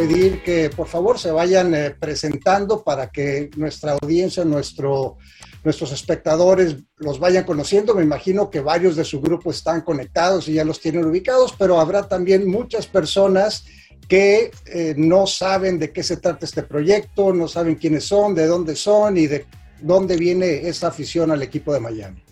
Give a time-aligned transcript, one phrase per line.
[0.00, 5.18] pedir que por favor se vayan eh, presentando para que nuestra audiencia, nuestro,
[5.62, 7.94] nuestros espectadores los vayan conociendo.
[7.94, 11.78] Me imagino que varios de su grupo están conectados y ya los tienen ubicados, pero
[11.78, 13.64] habrá también muchas personas
[14.08, 18.46] que eh, no saben de qué se trata este proyecto, no saben quiénes son, de
[18.46, 19.44] dónde son y de
[19.82, 22.22] dónde viene esa afición al equipo de Miami.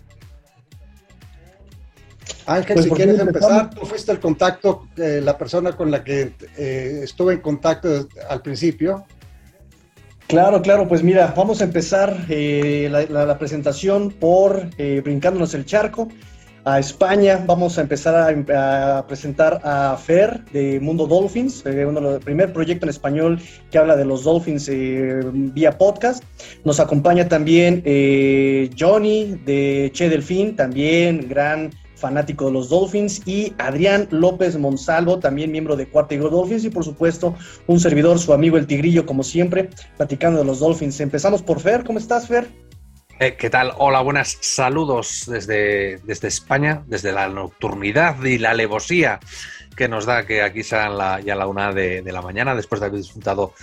[2.49, 6.33] Ángel, pues, si quieres empezar, tú fuiste el contacto, eh, la persona con la que
[6.57, 9.05] eh, estuve en contacto al principio.
[10.25, 16.07] Claro, claro, pues mira, vamos a empezar eh, la, presentación por brincándonos el charco
[16.65, 17.43] a España.
[17.45, 18.15] Vamos a empezar
[18.51, 23.39] a, presentar a Fer de Mundo Dolphins, uno de los primer proyecto en español
[23.71, 24.69] que habla de los Dolphins
[25.53, 26.23] vía podcast.
[26.63, 27.83] Nos acompaña también
[28.77, 35.51] Johnny de Che Delfín, también gran fanático de los Dolphins, y Adrián López Monsalvo, también
[35.51, 37.35] miembro de Cuarta y Dolphins, y por supuesto
[37.67, 40.99] un servidor, su amigo el Tigrillo, como siempre, platicando de los Dolphins.
[40.99, 42.47] Empezamos por Fer, ¿cómo estás, Fer?
[43.19, 43.73] Eh, ¿Qué tal?
[43.77, 49.19] Hola, buenas saludos desde, desde España, desde la nocturnidad y la alevosía
[49.75, 52.87] que nos da que aquí sean la, ya la una de, la mañana, después de
[52.87, 53.53] haber disfrutado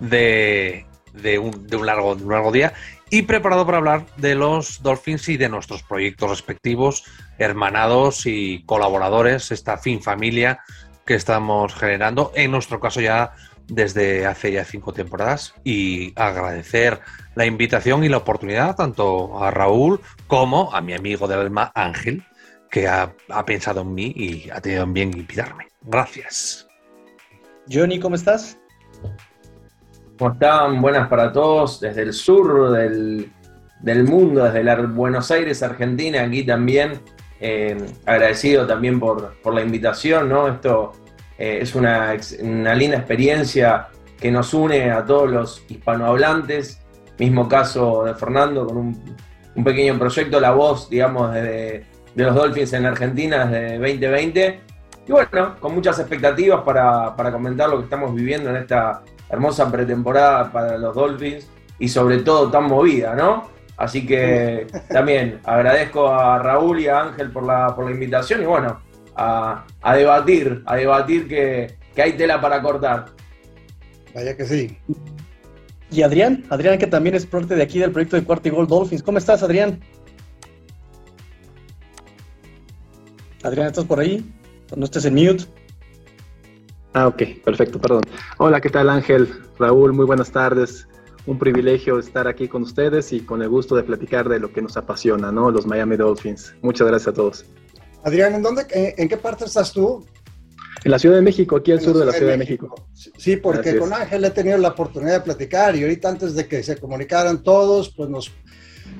[0.00, 2.74] de, de un largo día
[3.10, 7.04] y preparado para hablar de los Dolphins y de nuestros proyectos respectivos,
[7.38, 10.60] hermanados y colaboradores, esta fin familia
[11.04, 13.32] que estamos generando, en nuestro caso ya
[13.68, 17.00] desde hace ya cinco temporadas, y agradecer
[17.34, 22.24] la invitación y la oportunidad tanto a Raúl como a mi amigo del alma Ángel,
[22.70, 25.68] que ha, ha pensado en mí y ha tenido en bien invitarme.
[25.82, 26.66] Gracias.
[27.70, 28.58] Johnny, ¿cómo estás?
[30.18, 30.80] ¿Cómo están?
[30.80, 37.00] Buenas para todos desde el sur del, mundo, desde Buenos Aires, Argentina, aquí también.
[37.38, 37.76] Eh,
[38.06, 40.48] agradecido también por, la invitación, ¿no?
[40.48, 40.92] Esto
[41.36, 42.14] eh, es una,
[42.74, 46.80] linda experiencia que nos une a todos los hispanohablantes.
[47.18, 52.86] Mismo caso de Fernando con un, pequeño proyecto, La Voz, digamos, de, los Dolphins en
[52.86, 54.60] Argentina desde 2020.
[55.08, 59.70] Y bueno, con muchas expectativas para, para comentar lo que estamos viviendo en esta hermosa
[59.70, 61.48] pretemporada para los Dolphins
[61.78, 63.48] y sobre todo tan movida, ¿no?
[63.76, 68.46] Así que también agradezco a Raúl y a Ángel por la, por la invitación y
[68.46, 68.80] bueno,
[69.16, 73.06] a, debatir, a debatir que, hay tela para cortar.
[74.14, 74.78] Vaya que sí.
[75.90, 78.66] Y Adrián, Adrián que también es parte de aquí del proyecto de Cuarto y Gol
[78.66, 79.02] Dolphins.
[79.02, 79.80] ¿Cómo estás, Adrián?
[83.42, 84.30] Adrián, ¿estás por ahí?
[84.76, 85.44] No estés en mute.
[86.96, 88.00] Ah, ok, perfecto, perdón.
[88.38, 89.28] Hola, ¿qué tal Ángel?
[89.58, 90.88] Raúl, muy buenas tardes.
[91.26, 94.62] Un privilegio estar aquí con ustedes y con el gusto de platicar de lo que
[94.62, 95.50] nos apasiona, ¿no?
[95.50, 96.54] Los Miami Dolphins.
[96.62, 97.44] Muchas gracias a todos.
[98.02, 98.64] Adrián, ¿en, dónde,
[98.96, 100.06] en, qué parte estás tú?
[100.84, 102.74] En la Ciudad de México, aquí al sur de la Ciudad de México.
[102.94, 106.62] Sí, porque con Ángel he tenido la oportunidad de platicar y ahorita antes de que
[106.62, 108.32] se comunicaran todos, pues nos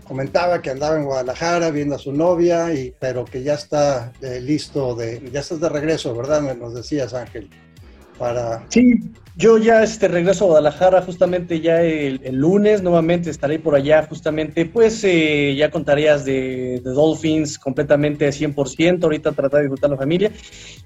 [0.05, 4.39] comentaba que andaba en Guadalajara viendo a su novia, y, pero que ya está eh,
[4.43, 6.43] listo, de, ya estás de regreso, ¿verdad?
[6.59, 7.49] Nos decías, Ángel
[8.19, 8.67] para...
[8.71, 8.95] Sí,
[9.37, 14.65] yo ya este, regreso a Guadalajara justamente ya el, lunes, nuevamente estaré por allá justamente,
[14.65, 20.33] pues eh, ya con tareas de, Dolphins completamente 100%, ahorita tratar de disfrutar la familia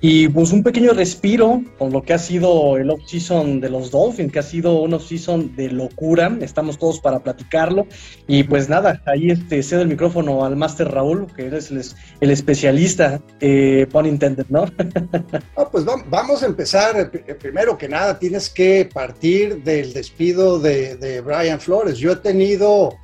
[0.01, 4.33] y pues un pequeño respiro con lo que ha sido el off-season de los Dolphins,
[4.33, 7.87] que ha sido un off-season de locura, estamos todos para platicarlo
[8.27, 13.21] y pues nada, ahí este, cedo el micrófono al Máster Raúl, que eres el, especialista,
[13.39, 14.65] eh, pun intended, ¿no?
[15.57, 21.21] ah, pues vamos a empezar, eh, primero que nada, tienes que partir del despido de,
[21.25, 21.99] Brian Flores.
[21.99, 22.97] Yo he tenido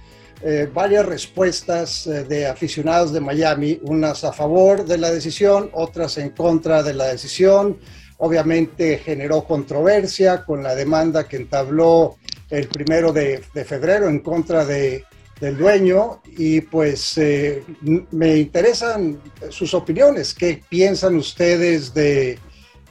[0.42, 6.16] eh, varias respuestas eh, de aficionados de Miami, unas a favor de la decisión, otras
[6.18, 7.78] en contra de la decisión.
[8.18, 12.16] Obviamente generó controversia con la demanda que entabló
[12.48, 15.04] el primero de, febrero en contra de,
[15.40, 17.62] del dueño y pues eh,
[18.10, 19.20] me interesan
[19.50, 20.32] sus opiniones.
[20.32, 22.38] ¿Qué piensan ustedes de,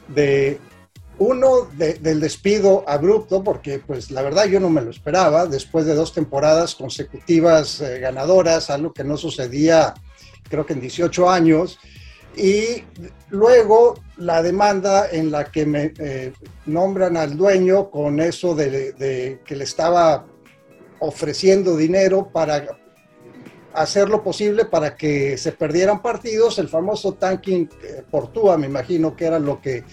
[0.09, 0.59] de
[1.17, 5.95] uno, del despido abrupto, porque pues la verdad yo no me lo esperaba, después de
[5.95, 9.93] dos temporadas consecutivas eh, ganadoras, algo que no sucedía
[10.49, 11.79] creo que en 18 años,
[12.35, 12.83] y
[13.29, 16.33] luego la demanda en la que me eh,
[16.65, 20.25] nombran al dueño con eso de, que le estaba
[20.99, 22.65] ofreciendo dinero para
[23.73, 28.67] hacer lo posible para que se perdieran partidos, el famoso tanking eh, por Túa, me
[28.67, 29.83] imagino que era lo que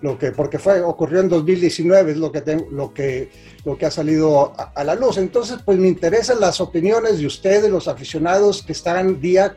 [0.00, 3.30] lo que, porque fue, ocurrió en 2019, es lo que, lo que,
[3.64, 5.18] lo que ha salido a, la luz.
[5.18, 9.56] Entonces, pues me interesan las opiniones de ustedes, los aficionados que están día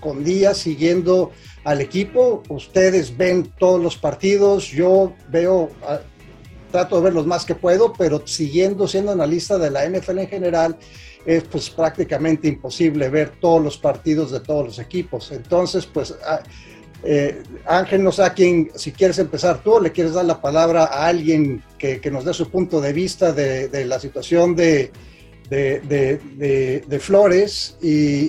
[0.00, 1.32] con día siguiendo
[1.64, 2.42] al equipo.
[2.48, 5.70] Ustedes ven todos los partidos, yo veo
[6.70, 10.28] trato de ver los más que puedo, pero siguiendo siendo analista de la NFL en
[10.28, 10.76] general,
[11.24, 15.30] es pues prácticamente imposible ver todos los partidos de todos los equipos.
[15.30, 16.42] Entonces, pues ah,
[17.04, 20.84] eh, Ángel, no sé a quién, si quieres empezar tú, le quieres dar la palabra
[20.84, 24.90] a alguien que, nos dé su punto de vista de, la situación de,
[25.50, 28.28] de Flores y,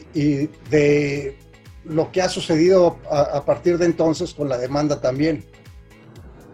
[0.70, 1.38] de
[1.86, 5.44] lo que ha sucedido a, partir de entonces con la demanda también.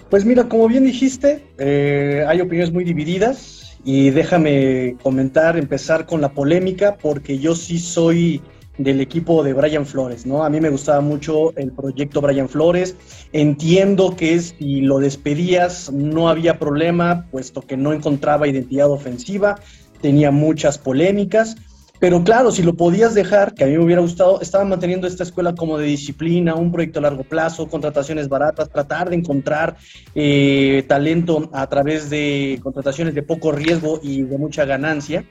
[0.10, 6.20] Pues mira, como bien dijiste, eh, hay opiniones muy divididas y déjame comentar, empezar con
[6.20, 8.42] la polémica, porque yo sí soy
[8.78, 10.44] del equipo de Brian Flores, ¿no?
[10.44, 12.96] A mí me gustaba mucho el proyecto Brian Flores.
[13.34, 19.60] Entiendo que si lo despedías no había problema, puesto que no encontraba identidad ofensiva,
[20.02, 21.56] tenía muchas polémicas.
[22.00, 25.22] Pero claro, si lo podías dejar, que a mí me hubiera gustado, estaba manteniendo esta
[25.22, 29.78] escuela como de disciplina, un proyecto a largo plazo, contrataciones baratas, tratar de encontrar
[30.16, 35.26] eh, talento a través de contrataciones de poco riesgo y de mucha ganancia.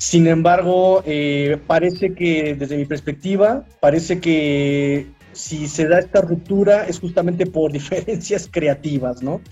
[0.00, 6.86] Sin embargo, eh, parece que desde mi perspectiva, parece que si se da esta ruptura
[6.86, 9.42] es justamente por diferencias creativas, ¿no?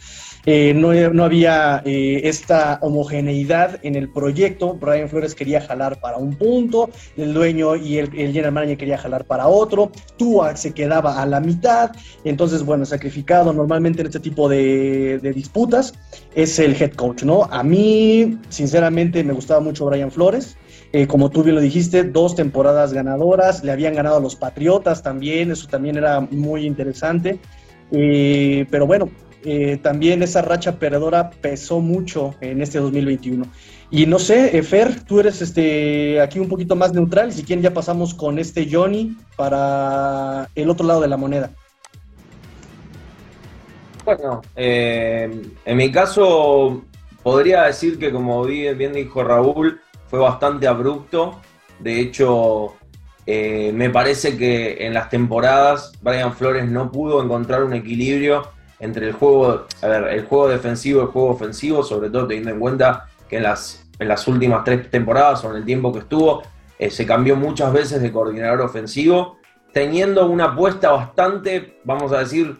[0.50, 4.72] Eh, no, había eh, esta homogeneidad en el proyecto.
[4.72, 8.96] Brian Flores quería jalar para un punto, el dueño y el, el general manager quería
[8.96, 11.90] jalar para otro, Tua se quedaba a la mitad,
[12.24, 15.92] entonces, bueno, sacrificado normalmente en este tipo de, disputas
[16.34, 17.44] es el head coach, ¿no?
[17.50, 20.56] A mí, sinceramente, me gustaba mucho Brian Flores.
[20.92, 25.02] Eh, como tú bien lo dijiste, dos temporadas ganadoras, le habían ganado a los Patriotas
[25.02, 27.38] también, eso también era muy interesante.
[27.90, 29.10] pero bueno,
[29.50, 33.46] eh, también esa racha perdedora pesó mucho en este 2021.
[33.90, 37.72] Y no sé, Efer, tú eres este, aquí un poquito más neutral, si quieren ya
[37.72, 41.50] pasamos con este Johnny para el otro lado de la moneda.
[44.04, 46.84] Bueno, eh, en mi caso
[47.22, 51.40] podría decir que como bien dijo Raúl, fue bastante abrupto.
[51.78, 52.74] De hecho,
[53.24, 59.06] eh, me parece que en las temporadas Brian Flores no pudo encontrar un equilibrio entre
[59.06, 62.60] el juego, a ver, el juego defensivo y el juego ofensivo, sobre todo teniendo en
[62.60, 66.42] cuenta que en las, en las últimas tres temporadas o en el tiempo que estuvo,
[66.78, 69.38] eh, se cambió muchas veces de coordinador ofensivo,
[69.72, 72.58] teniendo una apuesta bastante, vamos a decir,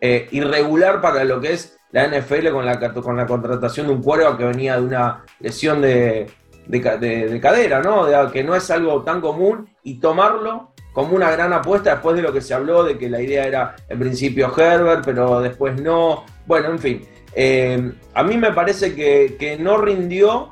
[0.00, 4.02] eh, irregular para lo que es la NFL con la, con la contratación de un
[4.02, 6.28] cuero que venía de una lesión de,
[6.66, 8.06] de, cadera, ¿no?
[8.06, 12.22] De, que no es algo tan común y tomarlo como una gran apuesta después de
[12.22, 16.24] lo que se habló, de que la idea era en principio Herbert, pero después no.
[16.46, 17.08] Bueno, en fin.
[17.34, 20.50] Eh, a mí me parece que, no rindió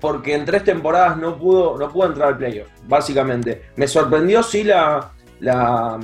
[0.00, 3.62] porque en tres temporadas no pudo, no pudo entrar al playoff, básicamente.
[3.76, 5.10] Me sorprendió sí la,
[5.40, 5.98] la,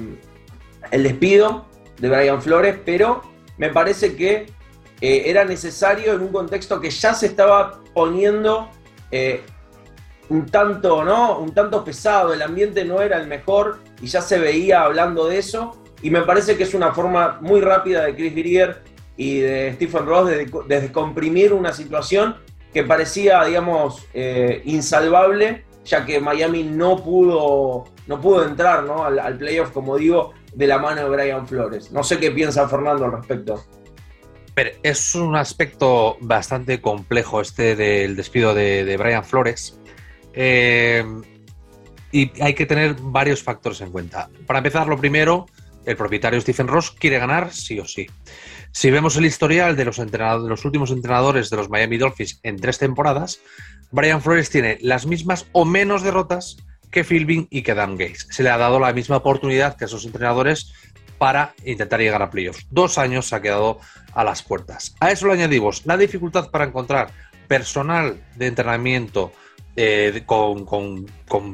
[0.91, 1.67] el despido
[2.01, 3.23] de Brian Flores, pero
[3.59, 4.47] me parece que
[5.01, 8.71] eh, era necesario en un contexto que ya se estaba poniendo
[9.11, 9.43] eh,
[10.33, 11.39] un tanto, ¿no?
[11.39, 15.39] Un tanto pesado, el ambiente no era el mejor y ya se veía hablando de
[15.39, 15.77] eso.
[16.01, 18.83] Y me parece que es una forma muy rápida de Chris Grier
[19.17, 22.37] y de Stephen Ross de, descomprimir una situación
[22.73, 29.05] que parecía, digamos, eh, insalvable, ya que Miami no pudo, no pudo entrar ¿no?
[29.05, 31.93] Al, playoff, como digo, de la mano de Brian Flores.
[31.93, 33.63] No sé qué piensa Fernando al respecto.
[34.55, 39.79] Pero es un aspecto bastante complejo este del despido de, de Brian Flores,
[40.33, 41.05] eh,
[42.11, 44.29] y hay que tener varios factores en cuenta.
[44.47, 45.47] Para empezar, lo primero,
[45.87, 48.07] el propietario Stephen Ross quiere ganar sí o sí.
[48.71, 52.41] Si vemos el historial de los, entrenadores, de los últimos entrenadores de los Miami Dolphins
[52.43, 53.41] en tres temporadas,
[53.91, 56.57] Brian Flores tiene las mismas o menos derrotas
[56.91, 58.29] que Philbin y que Dan Gates.
[58.31, 60.73] Se le ha dado la misma oportunidad que a esos entrenadores
[61.19, 62.67] para intentar llegar a playoffs.
[62.71, 63.79] Dos años se ha quedado
[64.15, 64.95] a las puertas.
[65.01, 67.11] A eso le añadimos la dificultad para encontrar
[67.49, 69.33] personal de entrenamiento
[69.75, 71.07] eh, con,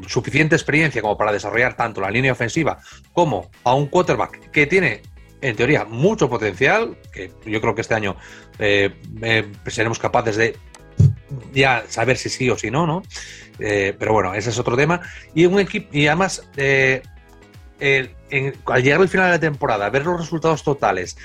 [0.09, 2.79] suficiente experiencia como para desarrollar tanto la línea ofensiva
[3.13, 5.03] como a un quarterback que tiene,
[5.41, 8.17] en teoría, mucho potencial, que yo creo que este año
[8.59, 10.57] eh, eh, seremos capaces de
[11.53, 13.05] ya saber si sí o si no, ¿no?
[13.59, 15.01] pero bueno, ese es otro tema.
[15.35, 16.93] Y un equipo, y además, al
[18.83, 21.17] llegar al final de la temporada, ver los resultados totales,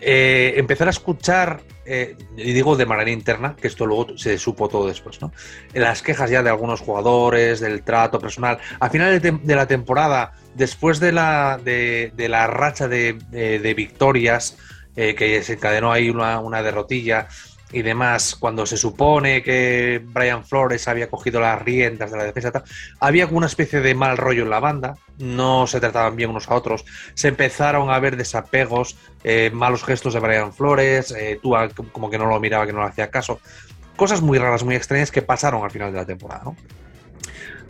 [0.00, 4.86] empezar a escuchar eh, y digo de manera interna, que esto luego se supo todo
[4.86, 5.32] después, ¿no?
[5.72, 8.58] Las quejas ya de algunos jugadores, del trato personal.
[8.80, 14.56] A final de, la temporada, después de la, de, la racha de, victorias,
[14.96, 17.28] eh, que se encadenó ahí una, derrotilla,
[17.74, 22.62] y demás, cuando se supone que Brian Flores había cogido las riendas de la defensa,
[23.00, 26.54] había una especie de mal rollo en la banda, no se trataban bien unos a
[26.54, 31.56] otros, se empezaron a ver desapegos, eh, malos gestos de Brian Flores, eh, tú
[31.90, 33.40] como que no lo miraba, que no le hacía caso,
[33.96, 36.44] cosas muy raras, muy extrañas que pasaron al final de la temporada.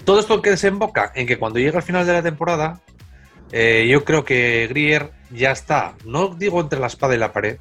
[0.04, 2.80] Todo esto que desemboca en que cuando llega al final de la temporada,
[3.52, 7.56] eh, yo creo que Grier ya está, no digo entre la espada y la pared,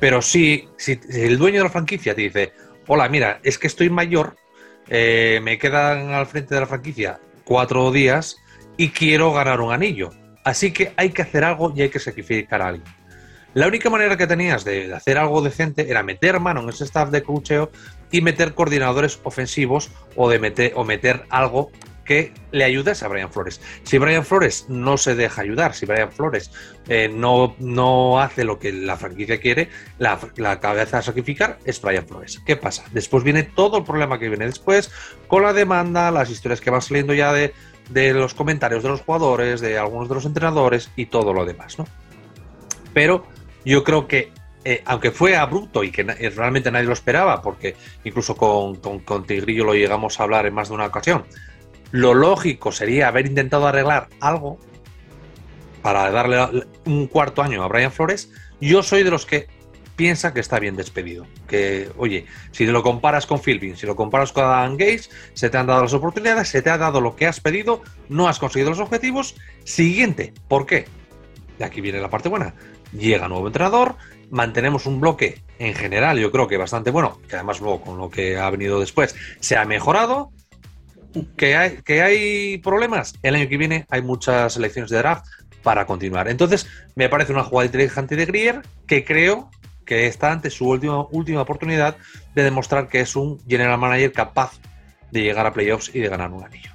[0.00, 2.52] pero sí, si, el dueño de la franquicia te dice,
[2.88, 4.36] hola, mira, es que estoy mayor,
[4.88, 8.36] eh, me quedan al frente de la franquicia cuatro días
[8.76, 10.10] y quiero ganar un anillo.
[10.42, 13.00] Así que hay que hacer algo y hay que sacrificar a alguien.
[13.52, 17.10] La única manera que tenías de hacer algo decente era meter mano en ese staff
[17.10, 17.70] de coacheo
[18.10, 21.70] y meter coordinadores ofensivos o, de meter, o meter algo
[22.10, 23.60] que le ayudes a Brian Flores.
[23.84, 26.50] Si Brian Flores no se deja ayudar, si Brian Flores
[26.88, 29.68] eh, no, no hace lo que la franquicia quiere,
[30.00, 30.18] la,
[30.58, 32.42] cabeza a sacrificar es Brian Flores.
[32.44, 32.82] ¿Qué pasa?
[32.90, 34.90] Después viene todo el problema que viene después
[35.28, 37.52] con la demanda, las historias que van saliendo ya de,
[38.12, 41.86] los comentarios de los jugadores, de algunos de los entrenadores y todo lo demás, ¿no?
[42.92, 43.24] Pero
[43.64, 44.32] yo creo que
[44.64, 49.64] eh, aunque fue abrupto y que realmente nadie lo esperaba, porque incluso con, con, Tigrillo
[49.64, 51.24] lo llegamos a hablar en más de una ocasión,
[51.90, 54.58] lo lógico sería haber intentado arreglar algo
[55.82, 58.30] para darle un cuarto año a Brian Flores.
[58.60, 59.48] Yo soy de los que
[59.96, 61.26] piensa que está bien despedido.
[61.46, 65.58] Que, oye, si lo comparas con Philbin, si lo comparas con Adam Gates, se te
[65.58, 68.70] han dado las oportunidades, se te ha dado lo que has pedido, no has conseguido
[68.70, 69.36] los objetivos.
[69.64, 70.86] Siguiente, ¿por qué?
[71.58, 72.54] De aquí viene la parte buena.
[72.92, 73.96] Llega nuevo entrenador,
[74.30, 78.10] mantenemos un bloque en general, yo creo que bastante bueno, que además luego con lo
[78.10, 80.32] que ha venido después se ha mejorado
[81.36, 83.14] que hay, que hay problemas.
[83.22, 85.26] El año que viene hay muchas elecciones de draft
[85.62, 86.28] para continuar.
[86.28, 89.50] Entonces, me parece una jugada inteligente de Grier que creo
[89.84, 91.96] que está ante su última, última oportunidad
[92.34, 94.52] de demostrar que es un general manager capaz
[95.10, 96.70] de llegar a playoffs y de ganar un anillo.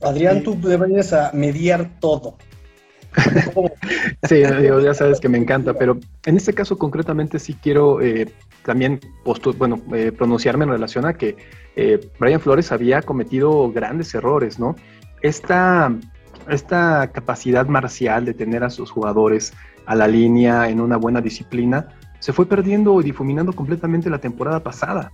[0.00, 2.38] Adrián, tú deberías a mediar todo.
[4.28, 8.28] sí, ya sabes que me encanta, pero en este caso concretamente sí quiero eh,
[8.68, 9.00] también
[9.56, 11.38] bueno, eh, pronunciarme en relación a que
[11.74, 14.76] eh, Brian Flores había cometido grandes errores, ¿no?
[15.22, 15.90] Esta,
[16.50, 19.54] esta capacidad marcial de tener a sus jugadores
[19.86, 24.62] a la línea en una buena disciplina se fue perdiendo y difuminando completamente la temporada
[24.62, 25.12] pasada.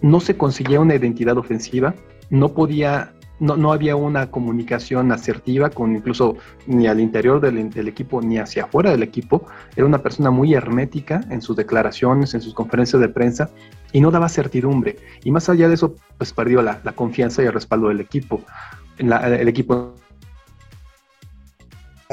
[0.00, 1.94] No se conseguía una identidad ofensiva,
[2.30, 8.20] no podía no, no, había una comunicación asertiva con incluso ni al interior del, equipo
[8.20, 9.46] ni hacia afuera del equipo.
[9.76, 13.50] Era una persona muy hermética en sus declaraciones, en sus conferencias de prensa
[13.92, 14.96] y no daba certidumbre.
[15.24, 18.42] Y más allá de eso, pues perdió la, la confianza y el respaldo del equipo.
[18.98, 19.94] el equipo.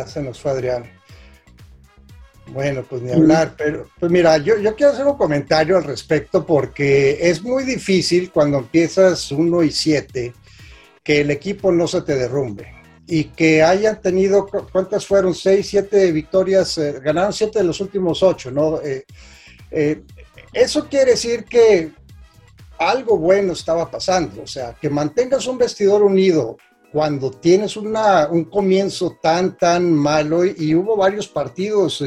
[0.06, 0.84] Se nos fue Adrián.
[2.48, 6.46] Bueno, pues ni hablar, pero pues mira, yo, yo quiero hacer un comentario al respecto
[6.46, 10.34] porque es muy difícil cuando empiezas 1 y 7
[11.06, 12.66] que el equipo no se te derrumbe
[13.08, 15.36] y que hayan tenido, ¿cuántas fueron?
[15.36, 18.82] Seis, siete victorias, eh, ganaron siete de los últimos ocho, ¿no?
[18.82, 19.06] Eh,
[19.70, 20.02] eh,
[20.52, 21.92] eso quiere decir que
[22.80, 26.58] algo bueno estaba pasando, o sea, que mantengas un vestidor unido
[26.92, 32.04] cuando tienes una, un comienzo tan, tan malo y, hubo varios partidos,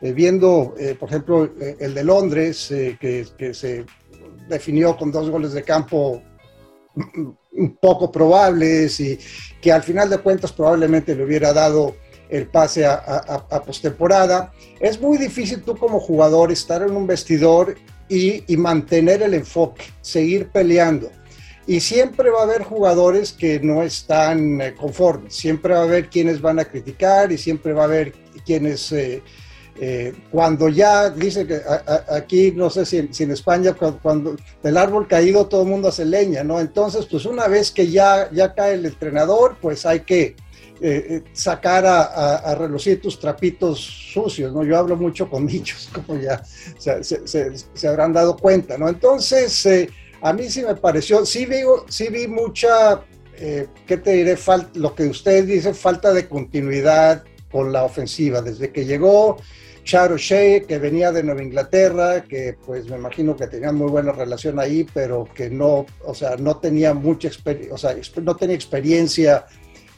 [0.00, 3.84] viendo, por ejemplo, el de Londres, que, que se
[4.48, 6.22] definió con dos goles de campo
[7.80, 9.18] poco probables y
[9.60, 11.96] que al final de cuentas probablemente le hubiera dado
[12.28, 14.52] el pase a, a, postemporada.
[14.80, 17.76] Es muy difícil tú como jugador estar en un vestidor
[18.08, 21.10] y, mantener el enfoque, seguir peleando.
[21.66, 26.10] Y siempre va a haber jugadores que no están eh, conformes, siempre va a haber
[26.10, 28.12] quienes van a criticar y siempre va a haber
[28.44, 28.92] quienes...
[28.92, 29.22] Eh,
[29.80, 31.60] eh, cuando ya dice que
[32.08, 36.44] aquí, no sé si, en España, cuando, del árbol caído todo el mundo hace leña,
[36.44, 36.60] ¿no?
[36.60, 40.36] Entonces, pues una vez que ya, ya cae el entrenador, pues hay que
[40.80, 44.62] eh, eh, sacar a, relucir tus trapitos sucios, ¿no?
[44.62, 46.40] Yo hablo mucho con dichos, como ya
[46.78, 48.88] se, habrán dado cuenta, ¿no?
[48.88, 49.66] Entonces,
[50.20, 53.02] a mí sí me pareció, sí vi, sí vi mucha,
[53.36, 54.38] ¿qué te diré?
[54.74, 58.40] lo que usted dice, falta de continuidad con la ofensiva.
[58.40, 59.38] Desde que llegó
[59.84, 64.12] Charo Shea, que venía de Nueva Inglaterra, que pues me imagino que tenía muy buena
[64.12, 68.56] relación ahí, pero que no, o sea, no tenía mucha experiencia, o sea, no tenía
[68.56, 69.44] experiencia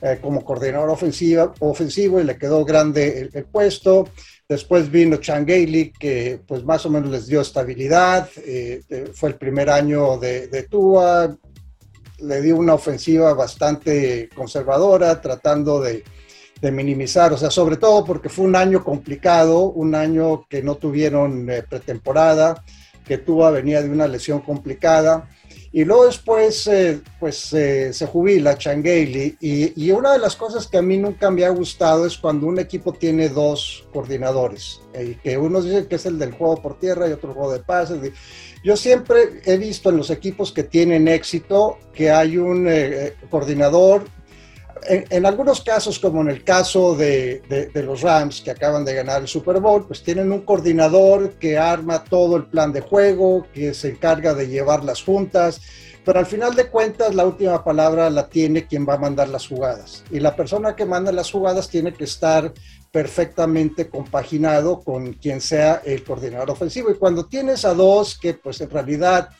[0.02, 4.08] eh, como coordinador ofensiva, ofensivo y le quedó grande el, puesto.
[4.48, 8.28] Después vino Changeli, que pues más o menos les dio estabilidad.
[8.44, 11.36] Eh, eh, fue el primer año de, de Tua.
[12.18, 16.02] Le dio una ofensiva bastante conservadora, tratando de,
[16.60, 20.76] de minimizar, o sea, sobre todo porque fue un año complicado, un año que no
[20.76, 22.64] tuvieron eh, pretemporada,
[23.04, 25.28] que tuvo venía de una lesión complicada.
[25.72, 29.36] Y luego después, eh, pues eh, se jubila Changeli.
[29.40, 32.46] Y, y, una de las cosas que a mí nunca me ha gustado es cuando
[32.46, 34.80] un equipo tiene dos coordinadores.
[34.98, 37.58] y que uno dice que es el del juego por tierra y otro juego de
[37.58, 37.98] pases.
[38.64, 42.66] Yo siempre he visto en los equipos que tienen éxito que hay un
[43.28, 44.04] coordinador
[44.84, 47.42] en, algunos casos, como en el caso de,
[47.74, 52.04] los Rams que acaban de ganar el Super Bowl, pues tienen un coordinador que arma
[52.04, 55.60] todo el plan de juego, que se encarga de llevar las juntas,
[56.04, 59.48] pero al final de cuentas la última palabra la tiene quien va a mandar las
[59.48, 60.04] jugadas.
[60.10, 62.52] Y la persona que manda las jugadas tiene que estar
[62.92, 66.90] perfectamente compaginado con quien sea el coordinador ofensivo.
[66.90, 69.30] Y cuando tienes a dos que pues en realidad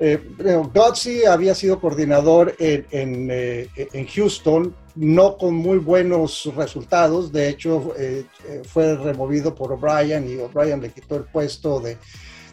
[0.00, 3.68] eh, había sido coordinador en, eh,
[4.14, 7.32] Houston, no con muy buenos resultados.
[7.32, 11.96] De hecho, eh, eh, fue removido por O'Brien y O'Brien le quitó el puesto de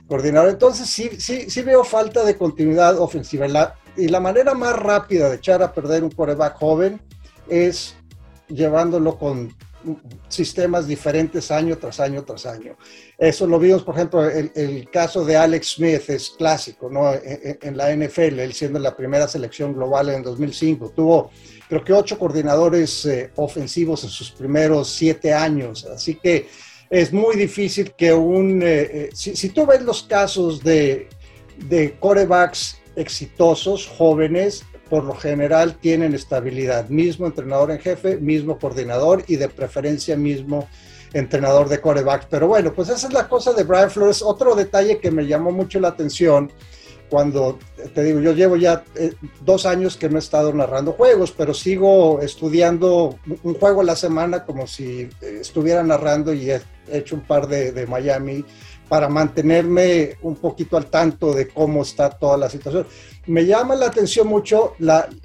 [0.08, 0.50] coordinador.
[0.50, 3.48] Entonces, sí, sí, sí veo falta de continuidad ofensiva.
[3.98, 7.02] y la manera más rápida de echar a perder un quarterback joven
[7.50, 7.96] es
[8.48, 9.54] llevándolo con
[10.28, 12.78] sistemas diferentes año tras año tras año.
[13.18, 17.12] Eso lo vimos, por ejemplo, el, el caso de Alex Smith es clásico, ¿no?
[17.14, 21.32] En, la NFL, él siendo la primera selección global en 2005, tuvo
[21.70, 26.48] creo que ocho coordinadores eh, ofensivos en sus primeros siete años, así que
[26.90, 31.08] es muy difícil que un, eh, eh, si, si, tú ves los casos de,
[31.70, 36.90] de corebacks exitosos, jóvenes, por lo general tienen estabilidad.
[36.90, 40.68] Mismo entrenador en jefe, mismo coordinador y de preferencia mismo
[41.14, 42.28] entrenador de coreback.
[42.30, 44.22] Pero bueno, pues esa es la cosa de Brian Flores.
[44.22, 46.52] Otro detalle que me llamó mucho la atención
[47.10, 47.58] cuando,
[47.96, 49.14] te digo, yo llevo ya eh,
[49.46, 53.96] dos años que no he estado narrando juegos, pero sigo estudiando un juego a la
[53.96, 58.44] semana como si eh, estuviera narrando y he hecho un par de, de Miami
[58.90, 62.86] para mantenerme un poquito al tanto de cómo está toda la situación.
[63.28, 64.76] Me llama la atención mucho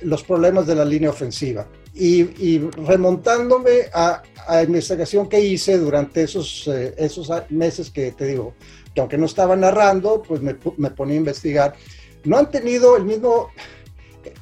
[0.00, 6.68] los problemas de la línea ofensiva y, remontándome a, a, investigación que hice durante esos,
[6.68, 8.54] eh, esos meses que te digo,
[8.94, 11.74] que aunque no estaba narrando, pues me, me ponía a investigar.
[12.24, 13.48] No han tenido el mismo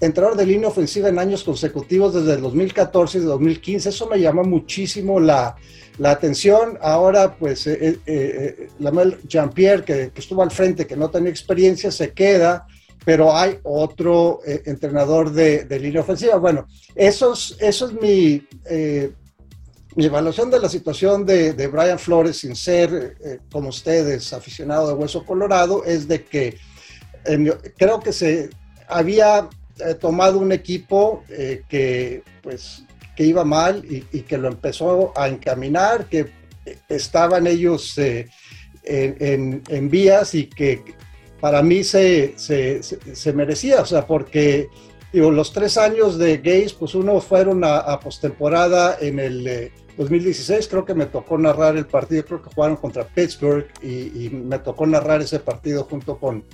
[0.01, 3.89] entrenador de línea ofensiva en años consecutivos desde el 2014 y 2015.
[3.89, 5.57] Eso me llama muchísimo la,
[6.03, 6.79] atención.
[6.81, 12.13] Ahora, pues, eh, eh, eh, Jean-Pierre, que, estuvo al frente, que no tenía experiencia, se
[12.13, 12.67] queda,
[13.05, 16.37] pero hay otro entrenador de, línea ofensiva.
[16.37, 18.47] Bueno, eso es, eso es mi,
[19.97, 25.25] mi evaluación de la situación de, Brian Flores, sin ser, como ustedes, aficionado de Hueso
[25.25, 26.59] Colorado, es de que
[27.77, 28.51] creo que se
[28.89, 29.49] había
[30.01, 31.25] tomado un equipo
[31.69, 36.31] que, pues, que iba mal y, que lo empezó a encaminar, que
[36.89, 38.29] estaban ellos eh,
[38.85, 40.83] en, vías y que
[41.45, 44.71] para mí se, se, merecía, o sea, porque
[45.13, 50.69] digo, los tres años de Gays, pues uno fueron a, postemporada en el 2016, eh,
[50.71, 54.87] creo que me tocó narrar el partido, creo que jugaron contra Pittsburgh y, me tocó
[54.87, 56.45] narrar ese partido junto con,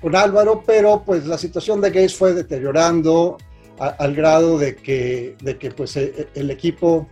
[0.00, 3.36] con Álvaro, pero pues la situación de Gays fue deteriorando,
[3.78, 7.06] al grado de que, de que pues, e, el equipo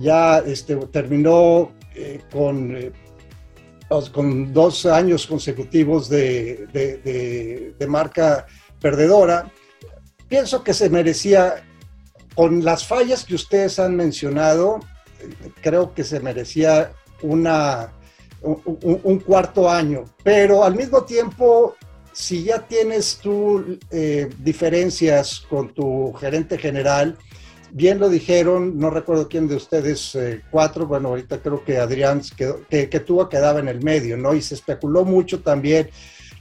[0.00, 2.90] ya este, terminó eh, con, eh,
[4.12, 6.66] con dos años consecutivos de,
[7.78, 8.46] de, marca
[8.80, 9.50] perdedora.
[10.28, 11.64] Pienso que se merecía,
[12.34, 14.80] con las fallas que ustedes han mencionado,
[15.62, 16.92] creo que se merecía
[17.22, 17.92] una,
[18.42, 21.76] un cuarto año, pero al mismo tiempo
[22.14, 27.18] si ya tienes tú eh, diferencias con tu gerente general,
[27.74, 32.22] bien lo dijeron, no recuerdo quién de ustedes eh, cuatro, bueno, ahorita creo que Adrián
[32.36, 34.32] que, que tuvo quedaba en el medio, ¿no?
[34.32, 35.90] Y se especuló mucho también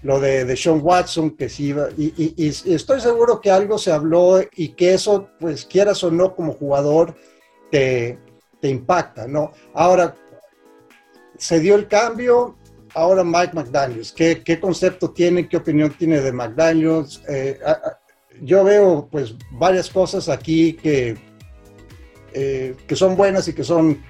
[0.03, 3.91] lo de, de Sean Watson, que sí iba, y, y, estoy seguro que algo se
[3.91, 7.15] habló y que eso, pues quieras o no, como jugador,
[7.71, 8.19] te,
[8.61, 9.53] te impacta, ¿no?
[9.73, 10.15] Ahora,
[11.35, 12.57] se dio el cambio,
[12.93, 17.23] ahora Mike McDaniels, ¿qué, ¿qué, concepto tiene, qué opinión tiene de McDaniels?
[17.27, 17.57] Eh,
[18.41, 21.15] yo veo pues varias cosas aquí que,
[22.33, 24.01] eh, que son buenas y que son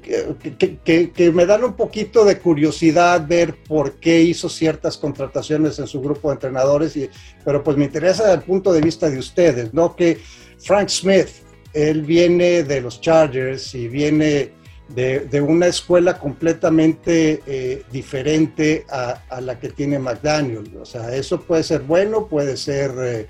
[0.00, 5.86] que, que, me dan un poquito de curiosidad ver por qué hizo ciertas contrataciones en
[5.86, 7.10] su grupo de entrenadores, y,
[7.44, 9.94] pero pues me interesa desde el punto de vista de ustedes, ¿no?
[9.94, 10.18] Que
[10.58, 11.28] Frank Smith,
[11.74, 14.52] él viene de los Chargers y viene
[14.88, 20.76] de, una escuela completamente eh, diferente a, la que tiene McDaniel.
[20.80, 23.26] O sea, eso puede ser bueno, puede ser eh,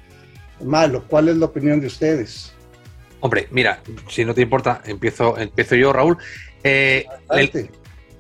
[0.65, 1.05] malo.
[1.09, 2.53] ¿Cuál es la opinión de ustedes?
[3.21, 6.19] Hombre, mira, si no te importa, empiezo, empiezo yo, Raúl.
[6.63, 7.05] Eh,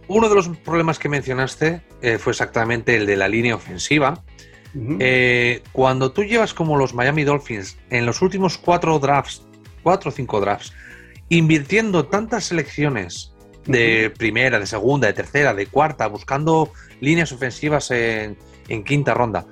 [0.08, 4.22] uno de los problemas que mencionaste eh, fue exactamente el de la línea ofensiva.
[5.00, 9.42] Eh, cuando tú llevas como los Miami Dolphins en los últimos cuatro drafts,
[9.82, 10.72] cuatro o cinco drafts,
[11.28, 13.32] invirtiendo tantas selecciones
[13.66, 18.36] de primera, de segunda, de tercera, de cuarta, buscando líneas ofensivas en,
[18.68, 19.46] en quinta ronda,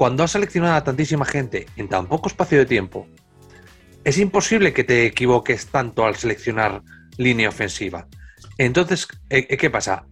[0.00, 3.06] cuando has seleccionado a tantísima gente en tan poco espacio de tiempo,
[4.02, 6.80] es imposible que te equivoques tanto al seleccionar
[7.18, 8.06] línea ofensiva.
[8.56, 10.06] Entonces, ¿qué pasa?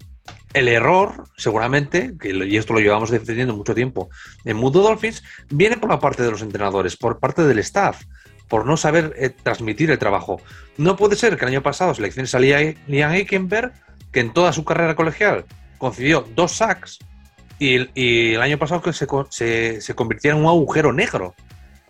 [0.52, 4.10] El error, seguramente, y esto lo llevamos defendiendo mucho tiempo
[4.44, 8.02] en Mundo Dolphins, viene por la parte de los entrenadores, por parte del staff,
[8.46, 10.42] por no saber eh, transmitir el trabajo.
[10.76, 13.72] No puede ser que el año pasado selecciones a Liam Eikenberg,
[14.12, 15.46] que en toda su carrera colegial
[15.78, 16.98] concedió dos sacks,
[17.58, 21.34] y, el año pasado que se, se convirtiera en un agujero negro.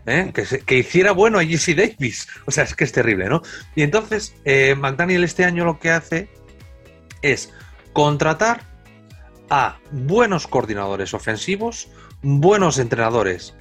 [0.08, 0.32] ¿eh?
[0.66, 2.28] que, hiciera bueno a Jesse Davis.
[2.46, 3.42] O sea, es que es terrible, ¿no?
[3.74, 6.28] Y entonces, eh, McDaniel este año lo que hace
[7.22, 7.52] es
[7.92, 8.62] contratar
[9.50, 11.88] a buenos coordinadores ofensivos,
[12.22, 13.54] buenos entrenadores.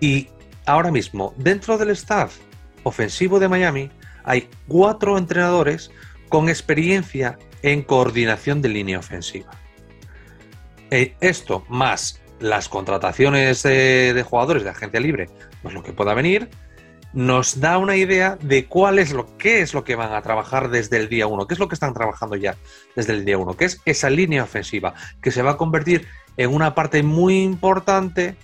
[0.00, 0.28] Y
[0.66, 2.36] ahora mismo, dentro del staff
[2.82, 3.90] ofensivo de Miami,
[4.24, 5.90] hay cuatro entrenadores
[6.28, 9.50] con experiencia en coordinación de línea ofensiva.
[10.90, 15.28] Eh, esto más las contrataciones de, jugadores de agencia libre,
[15.62, 16.48] pues lo que pueda venir,
[17.12, 20.70] nos da una idea de cuál es lo que es lo que van a trabajar
[20.70, 22.56] desde el día uno, qué es lo que están trabajando ya
[22.96, 26.54] desde el día uno, que es esa línea ofensiva, que se va a convertir en
[26.54, 28.36] una parte muy importante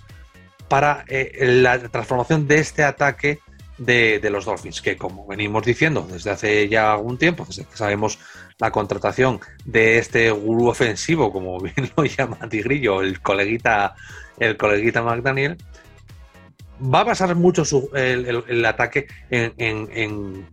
[0.67, 3.39] para eh, la transformación de este ataque
[3.77, 8.19] de, los Dolphins, que como venimos diciendo desde hace ya algún tiempo, sabemos
[8.59, 13.95] la contratación de este gurú ofensivo, como bien lo llama Tigrillo, el coleguita,
[14.39, 15.57] el coleguita McDaniel,
[16.81, 17.63] va a basar mucho
[17.93, 20.47] el, ataque en,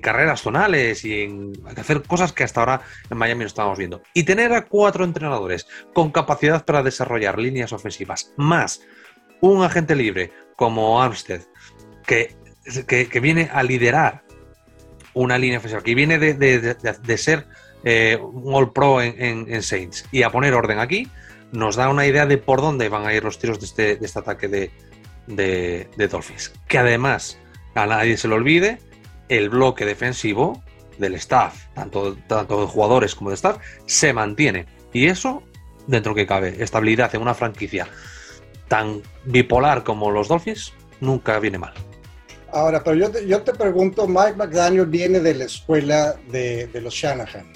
[0.00, 4.02] carreras zonales y en hacer cosas que hasta ahora en Miami no estábamos viendo.
[4.14, 8.82] Y tener a cuatro entrenadores con capacidad para desarrollar líneas ofensivas, más
[9.40, 11.42] un agente libre como Armstead,
[12.06, 12.36] que
[12.86, 14.22] que, viene a liderar
[15.14, 17.46] una línea ofensiva, que viene de, ser
[17.84, 21.08] eh, un All Pro en, Saints y a poner orden aquí,
[21.52, 24.18] nos da una idea de por dónde van a ir los tiros de este, este
[24.18, 26.52] ataque de, Dolphins.
[26.66, 27.38] Que además,
[27.74, 28.78] a nadie se le olvide,
[29.28, 30.62] el bloque defensivo
[30.98, 34.66] del staff, tanto, tanto de jugadores como de staff, se mantiene.
[34.92, 35.42] Y eso,
[35.86, 37.88] dentro que cabe, estabilidad en una franquicia
[38.68, 41.74] tan bipolar como los Dolphins, nunca viene mal.
[42.52, 46.92] Ahora, pero yo te, yo te pregunto, Mike McDaniel viene de la escuela de, los
[46.92, 47.50] Shanahan.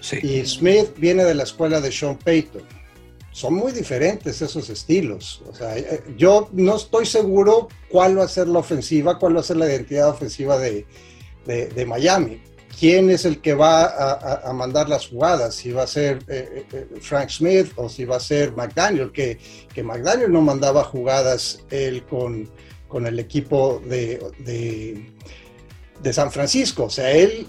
[0.00, 0.18] Sí.
[0.22, 2.62] Y Smith viene de la escuela de Sean Payton.
[3.30, 5.42] Son muy diferentes esos estilos.
[5.48, 9.40] O sea, eh, yo no estoy seguro cuál va a ser la ofensiva, cuál va
[9.40, 10.84] a ser la identidad ofensiva de,
[11.86, 12.42] Miami.
[12.78, 15.54] ¿Quién es el que va a, mandar las jugadas?
[15.54, 19.38] Si va a ser eh, eh, Frank Smith o si va a ser McDaniel, que,
[19.72, 22.48] que McDaniel no mandaba jugadas él con,
[22.88, 24.20] con el equipo de,
[26.02, 26.84] de, San Francisco.
[26.84, 27.46] O sea, él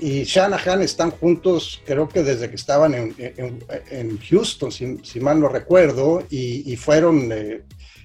[0.00, 6.24] y Shanahan están juntos, creo que desde que estaban en, Houston, si, mal no recuerdo,
[6.30, 7.62] y, fueron eh,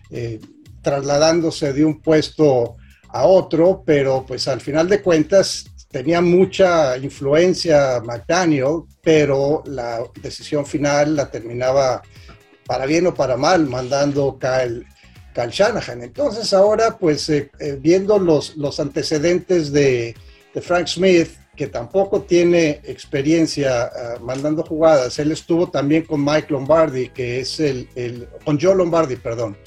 [0.10, 0.40] eh,
[0.82, 2.78] trasladándose de un puesto
[3.10, 10.66] a otro, pero pues al final de cuentas tenía mucha influencia McDaniel, pero la decisión
[10.66, 12.02] final la terminaba
[12.66, 14.86] para bien o para mal mandando Kyle,
[15.34, 16.04] Cal Shanahan.
[16.04, 20.16] Entonces ahora, pues eh, eh, viendo los, los antecedentes de,
[20.62, 27.10] Frank Smith, que tampoco tiene experiencia ah, mandando jugadas, él estuvo también con Mike Lombardi,
[27.10, 29.58] que es el, con Joe Lombardi, perdón.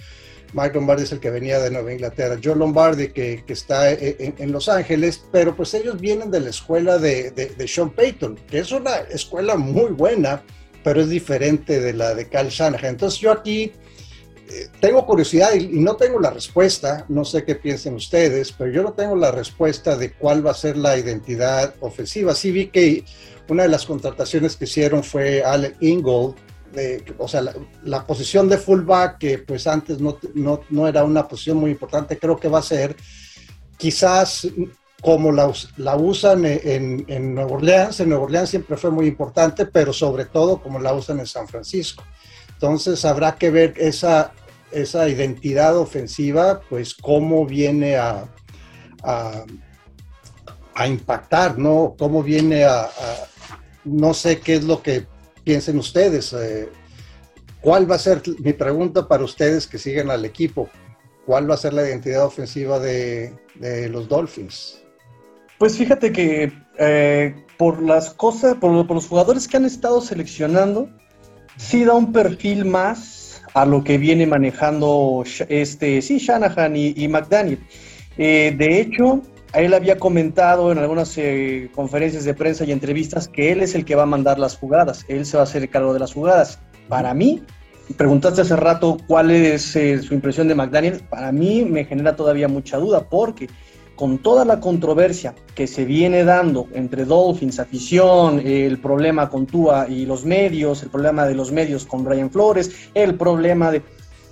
[0.53, 2.39] Mike Lombardi es el que venía de Nueva Inglaterra.
[2.43, 6.99] Joe Lombardi, que, está eh, en, Los Ángeles, pero pues ellos vienen de la escuela
[6.99, 10.43] de, de, Sean Payton, que es una escuela muy buena,
[10.85, 12.91] pero es diferente de la de Cal Shanahan.
[12.91, 13.73] Entonces yo aquí
[14.81, 18.93] tengo curiosidad y, no tengo la respuesta, no sé qué piensen ustedes, pero yo no
[18.93, 22.35] tengo la respuesta de cuál va a ser la identidad ofensiva.
[22.35, 23.05] Sí vi que
[23.49, 26.37] una de las contrataciones que hicieron fue Alec Ingold,
[27.19, 27.43] o sea,
[27.85, 32.39] la, posición de fullback, que pues antes no, no, era una posición muy importante, creo
[32.39, 32.95] que va a ser
[33.79, 34.47] quizás
[35.01, 38.01] como la, la usan en, en Nueva Orleans.
[38.01, 41.49] En Nueva Orleans siempre fue muy importante, pero sobre todo como la usan en San
[41.49, 42.05] Francisco.
[42.57, 44.33] Entonces habrá que ver esa,
[44.73, 48.25] esa identidad ofensiva, pues cómo viene a,
[49.03, 51.95] a, impactar, ¿no?
[51.99, 52.89] Cómo viene a,
[53.85, 55.07] no sé qué es lo que
[55.45, 56.33] piensen ustedes.
[56.33, 56.69] Eh,
[57.61, 60.69] ¿Cuál va a ser mi pregunta para ustedes que siguen al equipo?
[61.27, 63.35] ¿cuál va a ser la identidad ofensiva de,
[63.91, 64.81] los Dolphins?
[65.59, 70.89] Pues fíjate que eh, por las cosas, por, los jugadores que han estado seleccionando,
[71.57, 77.59] sí da un perfil más a lo que viene manejando este, sí, Shanahan y, McDaniel.
[78.19, 79.23] Eh, de hecho,
[79.55, 83.85] él había comentado en algunas eh, conferencias de prensa y entrevistas que él es el
[83.85, 86.59] que va a mandar las jugadas, él se va a hacer cargo de las jugadas.
[86.89, 87.43] Para mí,
[87.97, 92.49] preguntaste hace rato cuál es eh, su impresión de McDaniel, para mí me genera todavía
[92.49, 93.49] mucha duda porque
[93.97, 99.89] con toda la controversia que se viene dando entre Dolphins, afición, el problema con Tua
[99.89, 103.83] y los medios, el problema de los medios con Brian Flores, el problema de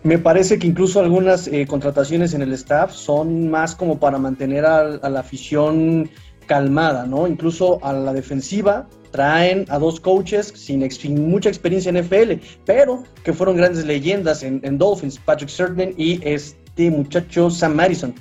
[0.04, 4.66] me parece que incluso algunas eh, contrataciones en el staff son más como para mantener
[4.66, 6.10] a, la afición
[6.46, 7.26] calmada, ¿no?
[7.26, 10.86] Incluso a la defensiva traen a dos coaches sin,
[11.30, 16.90] mucha experiencia en FL, pero que fueron grandes leyendas en, Dolphins, Patrick Surtain y este
[16.90, 18.14] muchacho Sam Madison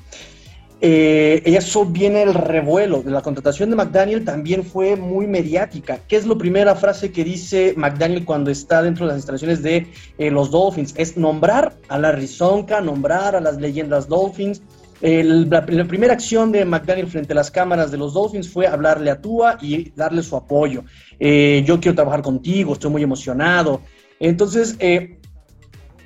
[0.86, 3.02] eh, eso viene el revuelo.
[3.06, 6.02] La contratación de McDaniel también fue muy mediática.
[6.10, 9.88] ¿Qué es la primera frase que dice McDaniel cuando está dentro de las instalaciones de
[10.18, 10.94] eh, los Dolphins?
[10.98, 14.62] Es nombrar a la Rizonca, nombrar a las leyendas Dolphins.
[15.00, 19.22] la, primera acción de McDaniel frente a las cámaras de los Dolphins fue hablarle a
[19.22, 20.84] Tua y darle su apoyo.
[21.18, 23.80] Eh, yo quiero trabajar contigo, estoy muy emocionado.
[24.20, 25.18] Entonces, eh,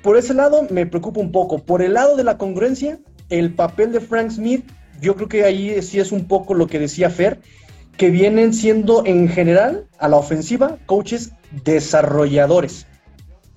[0.04, 1.58] por ese lado me preocupa un poco.
[1.58, 4.64] Por el lado de la congruencia, el papel de Frank Smith,
[5.00, 7.40] yo creo que ahí sí es un poco lo que decía Fer,
[7.96, 11.32] que vienen siendo en general a la ofensiva coaches
[11.64, 12.87] desarrolladores.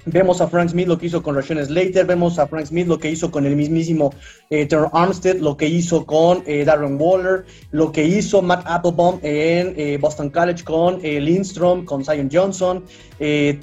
[0.06, 2.98] Vemos a Frank Smith lo que hizo con Rashawn Slater, vemos a Frank Smith lo
[2.98, 4.12] que hizo con el mismísimo
[4.50, 9.76] eh, Armstead, lo que hizo con eh, Darren Waller, lo que hizo Matt Applebaum en
[9.78, 12.84] eh, Boston College con eh, Lindstrom, con Zion Johnson.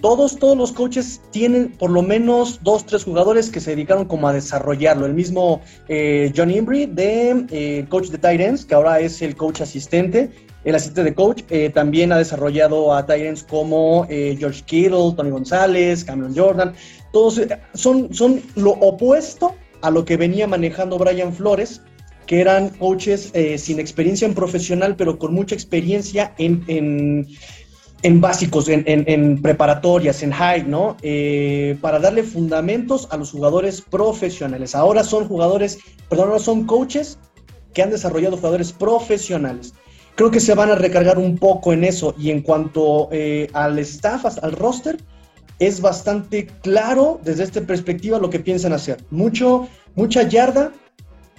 [0.00, 4.28] todos, todos los coaches tienen por lo menos dos, tres jugadores que se dedicaron como
[4.28, 5.06] a desarrollarlo.
[5.06, 5.60] El mismo
[6.36, 10.30] John Imbri, de coach de Titans, que ahora es el coach asistente,
[10.64, 15.30] el asistente de coach eh, también ha desarrollado a Tyrants como eh, George Kittle, Tony
[15.30, 16.74] González, Cameron Jordan.
[17.12, 21.80] Todos eh, son, son lo opuesto a lo que venía manejando Brian Flores,
[22.26, 26.62] que eran coaches sin experiencia en profesional, pero con mucha experiencia en,
[28.02, 30.98] en, básicos, en, en, preparatorias, en high, ¿no?
[31.80, 34.74] para darle fundamentos a los jugadores profesionales.
[34.74, 35.78] Ahora son jugadores,
[36.10, 37.18] perdón, ahora son coaches
[37.72, 39.72] que han desarrollado jugadores profesionales
[40.18, 42.12] creo que se van a recargar un poco en eso.
[42.18, 44.98] Y en cuanto eh, al staff, al roster,
[45.60, 48.98] es bastante claro desde esta perspectiva lo que piensan hacer.
[49.10, 50.72] Mucho, mucha yarda,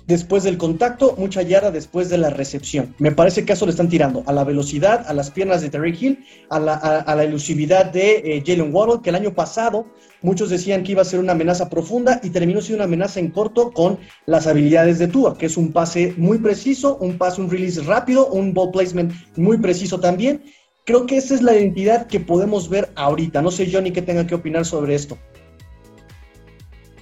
[0.10, 2.96] después del contacto, mucha yarda después de la recepción.
[2.98, 5.96] Me parece que eso le están tirando a la velocidad, a las piernas de Terry
[5.98, 9.86] Hill, a la, elusividad de eh, Jalen Waddle, que el año pasado
[10.24, 13.30] muchos decían que iba a ser una amenaza profunda y terminó siendo una amenaza en
[13.30, 17.52] corto con las habilidades de Tua, que es un pase muy preciso, un pase, un
[17.52, 20.44] release rápido, un ball placement muy preciso también.
[20.86, 23.44] Creo que esa es la identidad que podemos ver ahorita.
[23.44, 25.20] No sé, Johnny, qué tenga que opinar sobre esto.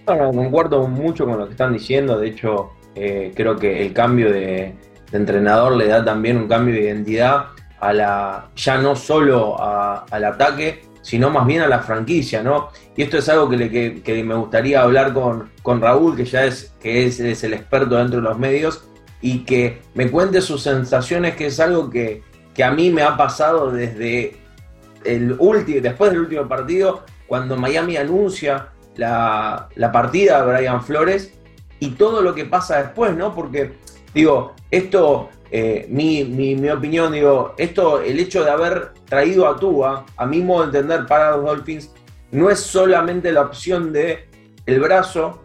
[0.05, 2.19] Bueno, concuerdo mucho con lo que están diciendo.
[2.19, 4.73] De hecho, eh, creo que el cambio de,
[5.11, 7.45] entrenador le da también un cambio de identidad
[7.79, 12.69] a la, ya no solo al ataque, sino más bien a la franquicia, ¿no?
[12.95, 17.05] Y esto es algo que, me gustaría hablar con, con, Raúl, que ya es, que
[17.05, 18.89] es, el experto dentro de los medios,
[19.21, 22.23] y que me cuente sus sensaciones, que es algo que,
[22.61, 24.35] a mí me ha pasado desde
[25.05, 31.36] el último, después del último partido, cuando Miami anuncia la, la partida de Brian Flores,
[31.79, 33.33] y todo lo que pasa después, ¿no?
[33.33, 33.73] Porque,
[34.13, 40.05] digo, esto, eh, mi, mi, opinión, digo, esto, el hecho de haber traído a Tua,
[40.15, 41.91] a mi modo de entender, para los Dolphins,
[42.31, 44.27] no es solamente la opción de
[44.65, 45.43] el brazo,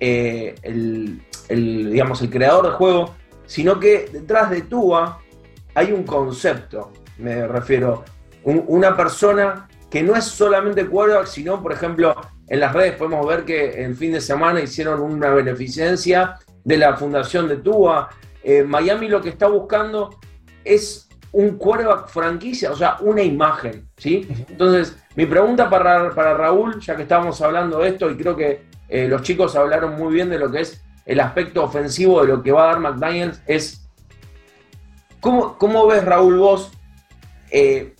[0.00, 3.14] eh, el, digamos, el creador del juego,
[3.46, 5.20] sino que detrás de Tua
[5.74, 8.04] hay un concepto, me refiero,
[8.44, 12.14] una persona que no es solamente quarterback, sino, por ejemplo,
[12.48, 16.96] en las redes podemos ver que el fin de semana hicieron una beneficencia de la
[16.96, 18.08] fundación de Tua.
[18.42, 20.18] Eh, Miami lo que está buscando
[20.64, 24.26] es un quarterback franquicia, o sea, una imagen, ¿sí?
[24.48, 28.62] Entonces, mi pregunta para, para Raúl, ya que estábamos hablando de esto, y creo que
[28.88, 32.42] eh, los chicos hablaron muy bien de lo que es el aspecto ofensivo de lo
[32.42, 33.86] que va a dar McDaniels, es,
[35.20, 36.72] ¿cómo, cómo ves, Raúl, vos
[37.50, 37.95] eh,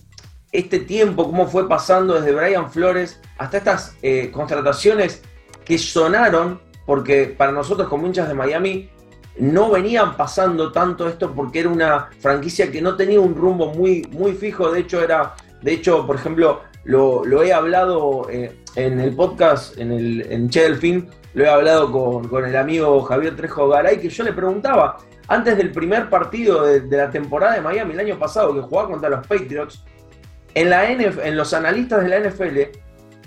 [0.51, 5.21] este tiempo, cómo fue pasando desde Brian Flores hasta estas eh, contrataciones
[5.65, 8.89] que sonaron, porque para nosotros como hinchas de Miami
[9.37, 14.03] no venían pasando tanto esto porque era una franquicia que no tenía un rumbo muy,
[14.11, 19.15] muy fijo, de hecho era, de hecho, por ejemplo, lo, he hablado eh, en el
[19.15, 20.67] podcast, en el en Che
[21.33, 21.91] lo he hablado
[22.29, 26.97] con, el amigo Javier Trejo Garay, que yo le preguntaba, antes del primer partido de,
[26.97, 29.83] la temporada de Miami el año pasado, que jugaba contra los Patriots,
[30.53, 32.77] en, la en los analistas de la NFL,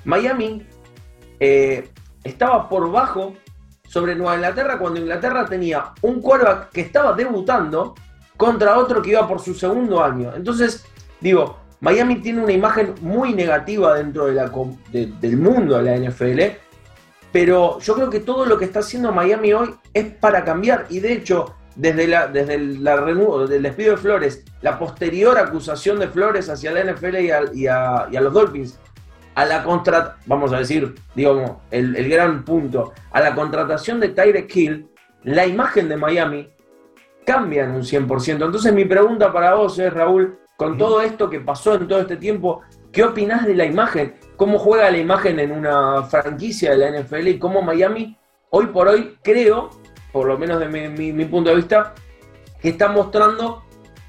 [0.04, 0.66] Miami
[1.38, 1.88] eh,
[2.24, 3.34] estaba por bajo
[3.86, 7.94] sobre Nueva Inglaterra cuando Inglaterra tenía un quarterback que estaba debutando
[8.36, 10.32] contra otro que iba por su segundo año.
[10.34, 10.84] Entonces,
[11.20, 16.40] digo, Miami tiene una imagen muy negativa dentro del mundo de la NFL,
[17.32, 21.00] pero yo creo que todo lo que está haciendo Miami hoy es para cambiar y
[21.00, 26.50] de hecho, desde, la, desde la del despido de Flores, la posterior acusación de Flores
[26.50, 27.16] hacia la NFL
[27.54, 28.78] y a, los Dolphins,
[29.34, 34.10] a la contra, vamos a decir, digamos, el, el gran punto, a la contratación de
[34.10, 34.88] Tyreek Hill,
[35.24, 36.50] la imagen de Miami
[37.24, 38.44] cambia en un 100%.
[38.44, 42.16] Entonces mi pregunta para vos es, Raúl, con todo esto que pasó en todo este
[42.16, 42.60] tiempo,
[42.92, 44.16] ¿qué opinás de la imagen?
[44.36, 48.18] ¿Cómo juega la imagen en una franquicia de la NFL y cómo Miami,
[48.50, 49.70] hoy por hoy, creo,
[50.12, 51.94] por lo menos de mi, punto de vista,
[52.60, 53.64] que está mostrando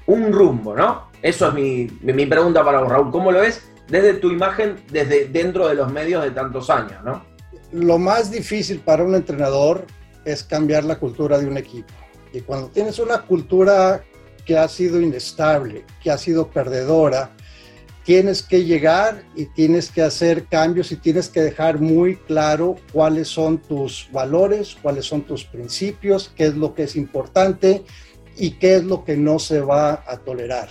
[0.06, 1.10] un rumbo, ¿no?
[1.22, 3.10] Eso es mi, mi pregunta para vos, Raúl.
[3.10, 7.24] ¿Cómo lo ves desde tu imagen, desde dentro de los medios de tantos años, ¿no?
[7.72, 9.86] Lo más difícil para un entrenador
[10.24, 11.92] es cambiar la cultura de un equipo.
[12.32, 14.02] Y cuando tienes una cultura
[14.44, 17.30] que ha sido inestable, que ha sido perdedora,
[18.04, 23.28] tienes que llegar y tienes que hacer cambios y tienes que dejar muy claro cuáles
[23.28, 27.84] son tus valores, cuáles son tus principios, qué es lo que es importante
[28.36, 30.68] y qué es lo que no se va a tolerar.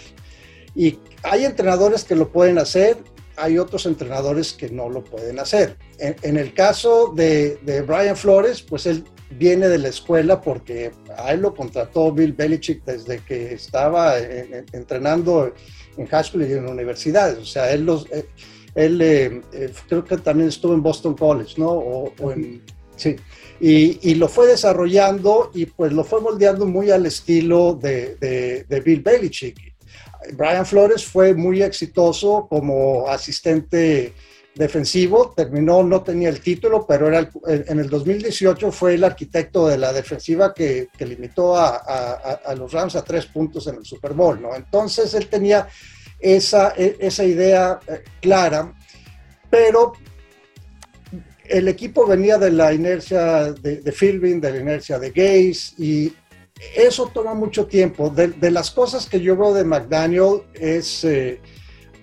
[0.76, 2.98] Y hay entrenadores que lo pueden hacer,
[3.38, 5.78] hay otros entrenadores que no lo pueden hacer.
[6.00, 11.42] En, el caso de, Brian Flores, pues él viene de la escuela porque a él
[11.42, 15.54] lo contrató Bill Belichick desde que estaba entrenando
[15.98, 17.38] en high school y en universidades.
[17.38, 18.26] O sea, él, los, eh,
[18.76, 21.70] él eh, eh, creo que también estuvo en Boston College, ¿no?
[21.70, 22.14] O,
[22.96, 23.16] sí.
[23.60, 28.64] Y, y, lo fue desarrollando y pues lo fue moldeando muy al estilo de, de,
[28.64, 29.72] de Bill Belichick.
[30.34, 34.14] Brian Flores fue muy exitoso como asistente
[34.56, 39.78] defensivo, terminó, no tenía el título, pero era en el 2018 fue el arquitecto de
[39.78, 44.56] la defensiva que, limitó a, los Rams a tres puntos en el Super Bowl, ¿no?
[44.56, 45.68] Entonces él tenía
[46.20, 48.74] esa, e, esa idea eh, clara,
[49.50, 49.94] pero
[51.46, 56.14] el equipo venía de la inercia de, de Philbin, de la inercia de Gaze, y
[56.76, 58.10] eso toma mucho tiempo.
[58.10, 61.42] De, las cosas que yo veo de McDaniel es eh,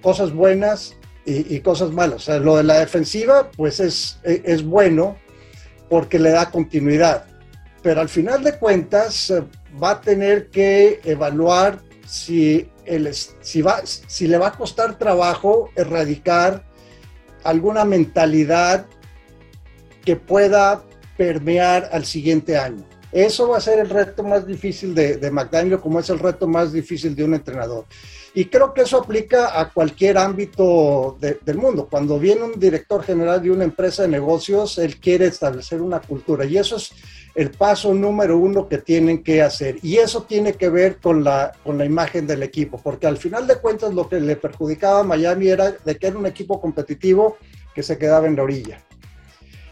[0.02, 0.97] cosas buenas
[1.28, 2.28] y, cosas malas.
[2.28, 5.16] Lo de la defensiva, pues es, es bueno
[5.88, 7.24] porque le da continuidad.
[7.82, 9.42] Pero al final de cuentas eh,
[9.82, 15.70] va a tener que evaluar si, el, si, va, si le va a costar trabajo
[15.76, 16.64] erradicar
[17.44, 18.86] alguna mentalidad
[20.04, 20.82] que pueda
[21.16, 22.84] permear al siguiente año.
[23.12, 26.46] Eso va a ser el reto más difícil de, de McDaniel, como es el reto
[26.46, 27.86] más difícil de un entrenador.
[28.34, 31.88] Y creo que eso aplica a cualquier ámbito del mundo.
[31.90, 36.44] Cuando viene un director general de una empresa de negocios, él quiere establecer una cultura
[36.44, 36.92] y eso es
[37.34, 39.76] el paso número uno que tienen que hacer.
[39.82, 43.46] Y eso tiene que ver con la, con la imagen del equipo, porque al final
[43.46, 47.36] de cuentas lo que le perjudicaba a Miami era de que era un equipo competitivo
[47.74, 48.82] que se quedaba en la orilla.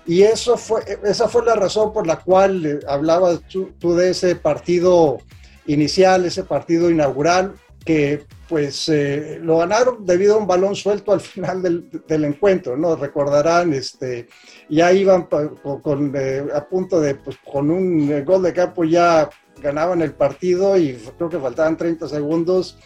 [0.07, 4.37] Y eso fue, esa fue la razón por la cual eh, hablabas tú, de ese
[4.37, 5.19] partido
[5.67, 11.21] inicial, ese partido inaugural, que pues eh, lo ganaron debido a un balón suelto al
[11.33, 12.97] final del, encuentro, ¿no?
[12.97, 14.29] Recordarán, este,
[14.69, 19.29] ya iban con, eh, a punto de, pues con un gol de campo ya
[19.61, 22.79] ganaban el partido y creo que faltaban 30 segundos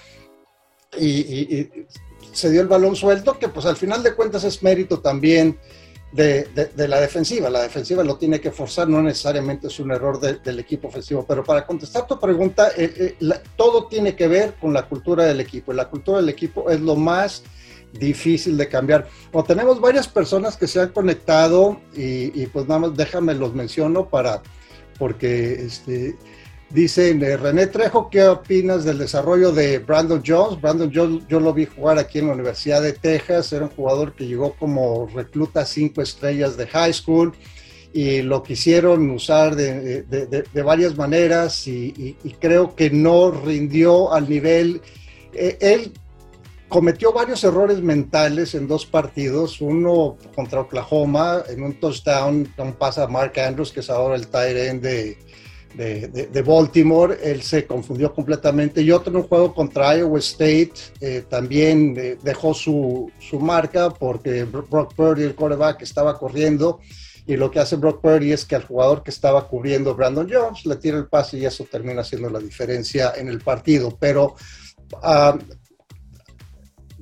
[0.99, 1.69] y
[2.33, 5.59] se dio el balón suelto, que pues al final de cuentas es mérito también
[6.13, 7.51] de, la defensiva.
[7.51, 11.25] La defensiva lo tiene que forzar, no necesariamente es un error del equipo ofensivo.
[11.27, 15.41] Pero para contestar tu pregunta, eh, eh, todo tiene que ver con la cultura del
[15.41, 15.73] equipo.
[15.73, 17.43] Y la cultura del equipo es lo más
[17.93, 19.09] difícil de cambiar.
[19.47, 24.09] Tenemos varias personas que se han conectado y, y pues nada más déjame los menciono
[24.09, 24.43] para,
[24.99, 26.17] porque este,
[26.71, 30.61] Dice René Trejo, ¿qué opinas del desarrollo de Brandon Jones?
[30.61, 34.13] Brandon Jones, yo lo vi jugar aquí en la Universidad de Texas, era un jugador
[34.13, 37.35] que llegó como recluta cinco estrellas de high school
[37.93, 40.05] y lo quisieron usar de,
[40.65, 44.81] varias maneras y, creo que no rindió al nivel.
[45.35, 45.93] Eh, él
[46.69, 53.03] cometió varios errores mentales en dos partidos, uno contra Oklahoma en un touchdown, un pasa
[53.03, 55.19] a Mark Andrews, que es ahora el tight end de
[55.75, 58.83] de, Baltimore, él se confundió completamente.
[58.83, 63.91] Y otro en un juego contra Iowa State eh, también eh, dejó su, su, marca
[63.91, 66.81] porque Brock Purdy, el quarterback, estaba corriendo
[67.31, 70.67] y lo que hace Brock Purdy es que al jugador que estaba cubriendo Brandon Jones
[70.67, 73.97] le tira el pase y eso termina siendo la diferencia en el partido.
[74.01, 74.35] Pero
[74.95, 75.39] uh,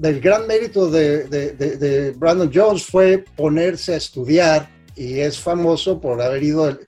[0.03, 6.43] el gran mérito de, Brandon Jones fue ponerse a estudiar y es famoso por haber
[6.43, 6.79] ido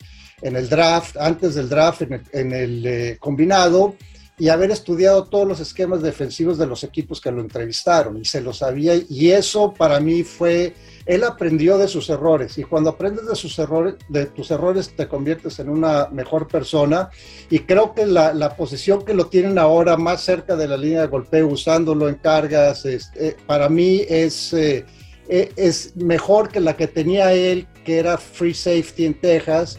[0.43, 3.95] en el draft, antes del draft, en el, en el eh, combinado
[4.41, 8.41] y haber estudiado todos los esquemas defensivos de los equipos que lo entrevistaron y se
[8.41, 10.75] lo sabía y eso para mí fue
[11.05, 15.07] él aprendió de sus errores y cuando aprendes de sus errores de tus errores te
[15.07, 17.11] conviertes en una mejor persona
[17.51, 21.03] y creo que la, la posición que lo tienen ahora más cerca de la línea
[21.03, 24.87] de golpeo usándolo en cargas este, para mí es eh,
[25.29, 29.79] e, es mejor que la que tenía él que era free safety en Texas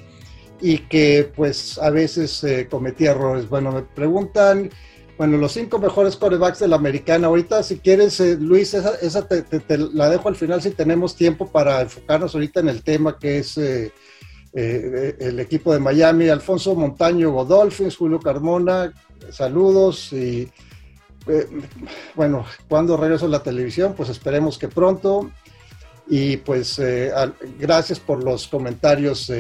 [0.62, 3.49] y que pues a veces eh, cometía errores.
[3.49, 4.70] Bueno, me preguntan,
[5.18, 7.28] bueno, los cinco mejores corebacks de la americana.
[7.28, 11.82] Ahorita, si quieres, eh, Luis, esa, te, la dejo al final si tenemos tiempo para
[11.82, 13.91] enfocarnos ahorita en el tema que es eh,
[14.53, 16.30] el equipo de Miami.
[16.30, 18.93] Alfonso Montaño Godolphins, Julio Carmona,
[19.32, 20.49] saludos y
[22.16, 23.93] bueno, cuando regreso a la televisión?
[23.95, 25.32] Pues esperemos que pronto.
[26.14, 27.09] Y pues eh,
[27.57, 29.36] gracias por los comentarios eh,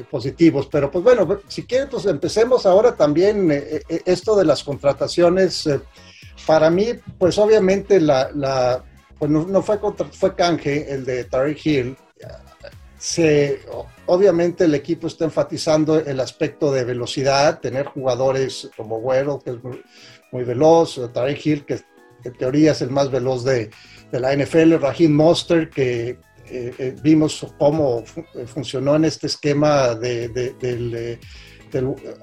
[0.00, 0.68] eh, positivos.
[0.70, 3.50] Pero pues bueno, si quieren, pues empecemos ahora también
[3.88, 5.66] esto de las contrataciones.
[6.46, 6.88] para mí,
[7.18, 8.84] pues obviamente la,
[9.18, 9.80] pues no, fue,
[10.12, 11.96] fue canje el de Tariq Hill.
[12.98, 13.60] Se,
[14.04, 19.56] obviamente el equipo está enfatizando el aspecto de velocidad, tener jugadores como Güero, que es
[20.30, 21.80] muy, veloz, Tariq Hill, que
[22.22, 23.70] en teoría es el más veloz de,
[24.12, 28.04] de la NFL, Raheem Monster, que eh, eh, vimos cómo
[28.34, 31.18] eh, funcionó en este esquema de, del,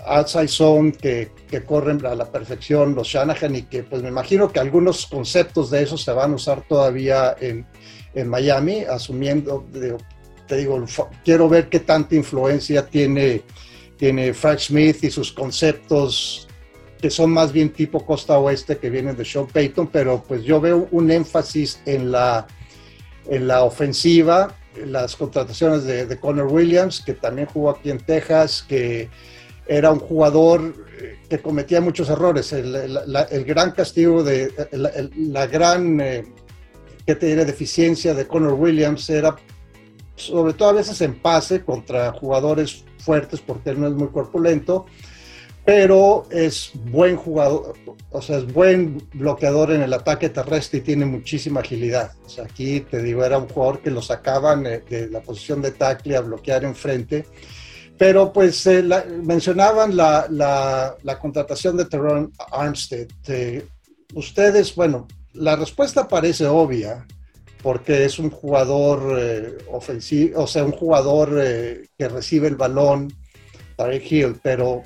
[0.06, 4.52] outside zone que, que, corren a la perfección los Shanahan y que pues me imagino
[4.52, 7.66] que algunos conceptos de eso se van a usar todavía en,
[8.14, 9.66] en Miami, asumiendo,
[10.48, 10.86] te digo,
[11.26, 13.42] quiero ver qué tanta influencia tiene,
[13.98, 16.49] tiene Frank Smith y sus conceptos
[17.02, 20.60] que son más bien tipo costa oeste que vienen de Sean Payton, pero pues yo
[20.60, 22.46] veo un énfasis en la,
[23.28, 28.66] en la ofensiva, las contrataciones de, de Connor Williams, que también jugó aquí en Texas,
[28.68, 29.10] que
[29.68, 32.52] era un jugador eh, que cometía muchos errores.
[32.52, 36.26] El, el gran castigo de la, gran eh,
[37.06, 39.36] que tiene deficiencia de Connor Williams era
[40.16, 44.86] sobre todo a veces en pase contra jugadores fuertes porque él no es muy corpulento
[45.70, 47.76] pero es buen jugador,
[48.10, 52.12] o sea, es buen bloqueador en el ataque terrestre y tiene muchísima agilidad.
[52.44, 56.18] Aquí te digo, era un jugador que lo sacaban eh, de la posición de tackle
[56.18, 57.28] a bloquear enfrente.
[58.00, 58.82] Pero pues eh,
[59.24, 63.08] mencionaban la, la, contratación de Teron Armstead.
[63.28, 63.64] Eh,
[64.16, 67.06] ustedes, bueno, la respuesta parece obvia,
[67.62, 71.30] porque es un jugador ofensivo, o sea, un jugador
[71.96, 73.14] que recibe el balón,
[73.76, 74.82] Tarek Hill, pero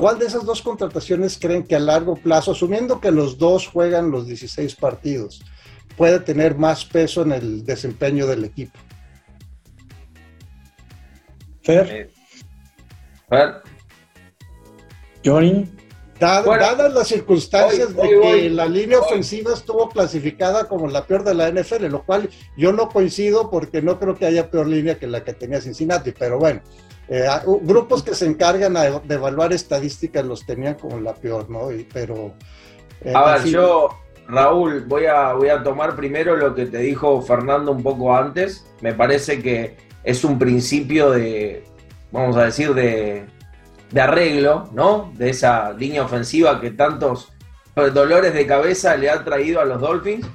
[0.00, 4.10] ¿Cuál de esas dos contrataciones creen que a largo plazo, asumiendo que los dos juegan
[4.10, 5.42] los 16 partidos,
[5.94, 8.78] puede tener más peso en el desempeño del equipo?
[11.62, 12.10] Fer.
[13.28, 13.56] Fer.
[15.22, 15.70] Johnny.
[16.18, 21.50] dadas las circunstancias de que la línea ofensiva estuvo clasificada como la peor de la
[21.50, 25.22] NFL, lo cual yo no coincido porque no creo que haya peor línea que la
[25.24, 26.62] que tenía Cincinnati, pero bueno,
[27.12, 27.26] eh,
[27.62, 31.68] grupos que se encargan de evaluar estadísticas los tenían como la peor, ¿no?
[31.92, 32.34] pero...
[33.02, 33.88] Eh, a ver, yo,
[34.28, 38.64] Raúl, voy a, voy a tomar primero lo que te dijo Fernando un poco antes.
[38.80, 41.64] Me parece que es un principio de,
[42.12, 43.24] vamos a decir, de,
[43.90, 45.12] de arreglo, ¿no?
[45.16, 47.32] De esa línea ofensiva que tantos
[47.74, 50.26] dolores de cabeza le ha traído a los Dolphins.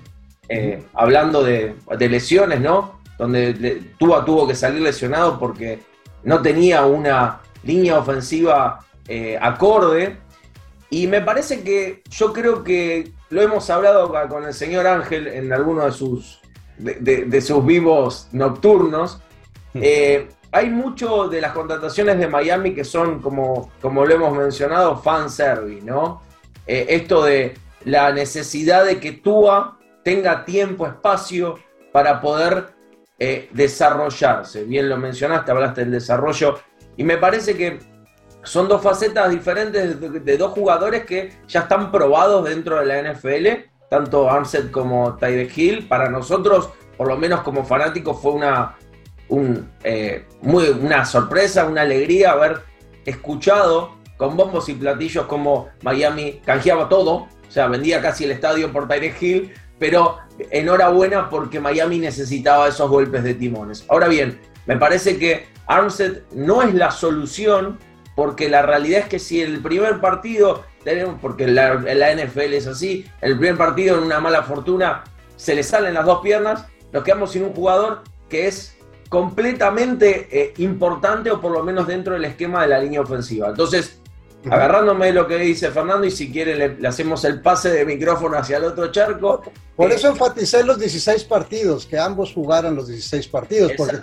[0.50, 3.00] Eh, hablando de, de, lesiones, ¿no?
[3.18, 5.80] Donde Tua tuvo que salir lesionado porque
[6.26, 10.18] no tenía una línea ofensiva eh, acorde.
[10.90, 15.52] Y me parece que yo creo que lo hemos hablado con el señor Ángel en
[15.54, 16.42] alguno de sus,
[16.78, 19.22] de, sus vivos nocturnos.
[19.74, 24.98] Eh, hay mucho de las contrataciones de Miami que son, como, como lo hemos mencionado,
[24.98, 26.22] fanservice, ¿no?
[26.66, 31.60] Eh, esto de la necesidad de que Tua tenga tiempo, espacio
[31.92, 32.75] para poder
[33.18, 34.64] eh, desarrollarse.
[34.66, 36.60] Bien lo mencionaste, hablaste del desarrollo.
[36.98, 37.80] Y me parece que
[38.44, 43.70] son dos facetas diferentes de, dos jugadores que ya están probados dentro de la NFL,
[43.90, 45.88] tanto Armstead como Tyreek Hill.
[45.88, 48.76] Para nosotros, por lo menos como fanáticos, fue una,
[49.84, 52.62] eh, muy, una sorpresa, una alegría haber
[53.06, 58.72] escuchado con bombos y platillos como Miami canjeaba todo, o sea, vendía casi el estadio
[58.72, 60.18] por Tyreek Hill, pero
[60.52, 63.86] enhorabuena porque Miami necesitaba esos golpes de timones.
[63.90, 67.78] Ahora bien, Me parece que Armstead no es la solución,
[68.16, 73.06] porque la realidad es que si el primer partido, tenemos, porque la, NFL es así,
[73.22, 75.04] el primer partido en una mala fortuna
[75.36, 78.78] se le salen las dos piernas, nos quedamos sin un jugador que es
[79.10, 83.50] completamente eh, importante o por lo menos dentro del esquema de la línea ofensiva.
[83.50, 84.02] Entonces,
[84.52, 88.58] agarrándome lo que dice Fernando y si quieren le, hacemos el pase de micrófono hacia
[88.58, 89.42] el otro charco.
[89.76, 93.98] Por eso enfaticé los 16 partidos, que ambos jugaran los 16 partidos, porque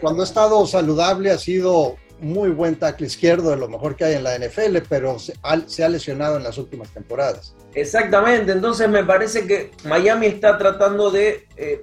[0.00, 4.14] cuando ha estado saludable ha sido muy buen tackle izquierdo, de lo mejor que hay
[4.14, 7.54] en la NFL, pero se ha, lesionado en las últimas temporadas.
[7.74, 11.82] Exactamente, entonces me parece que Miami está tratando de eh,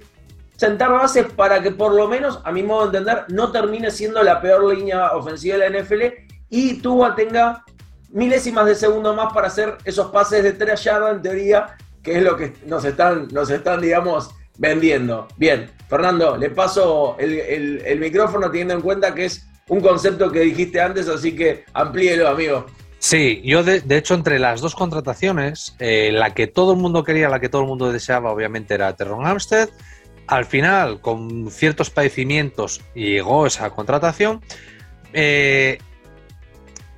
[0.55, 4.23] sentar bases para que por lo menos, a mi modo de entender, no termine siendo
[4.23, 6.01] la peor línea ofensiva de la NFL
[6.49, 7.63] y Tua tenga
[8.11, 12.23] milésimas de segundo más para hacer esos pases de tres yardas en teoría, que es
[12.23, 15.27] lo que nos están, nos están digamos, vendiendo.
[15.37, 20.81] Bien, Fernando, le paso el, micrófono teniendo en cuenta que es un concepto que dijiste
[20.81, 22.65] antes, así que amplíelo, amigo.
[22.99, 27.29] Sí, yo de, hecho entre las dos contrataciones, eh, la que todo el mundo quería,
[27.29, 29.69] la que todo el mundo deseaba, obviamente era Terron Amstead.
[30.27, 34.41] Al final, con ciertos padecimientos, llegó esa contratación.
[35.13, 35.79] Eh,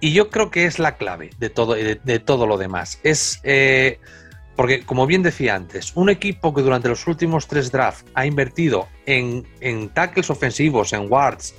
[0.03, 2.99] y yo creo que es la clave de todo, de, todo lo demás.
[3.03, 3.99] Es eh,
[4.57, 8.89] porque, como bien decía antes, un equipo que durante los últimos tres drafts ha invertido
[9.05, 9.45] en,
[9.93, 11.55] tackles ofensivos, en wards,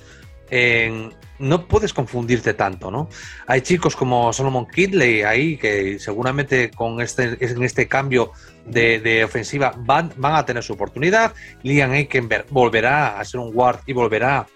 [1.38, 3.09] no puedes confundirte tanto, ¿no?
[3.47, 8.32] Hay chicos como Solomon Kidley ahí que seguramente con este, en este cambio
[8.66, 11.32] de, ofensiva van, van, a tener su oportunidad.
[11.62, 14.47] Liam Eikenberg volverá a ser un guard y volverá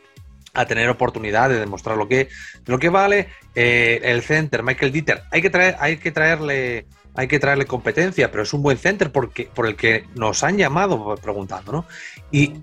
[0.59, 2.29] a tener oportunidad de demostrar lo que,
[2.67, 3.29] lo que vale.
[3.55, 8.45] Eh, el center, Michael Dieter, hay que, hay que traerle hay que traerle competencia, pero
[8.45, 11.85] es un buen center porque, por el que nos han llamado preguntando, ¿no?
[12.31, 12.55] Y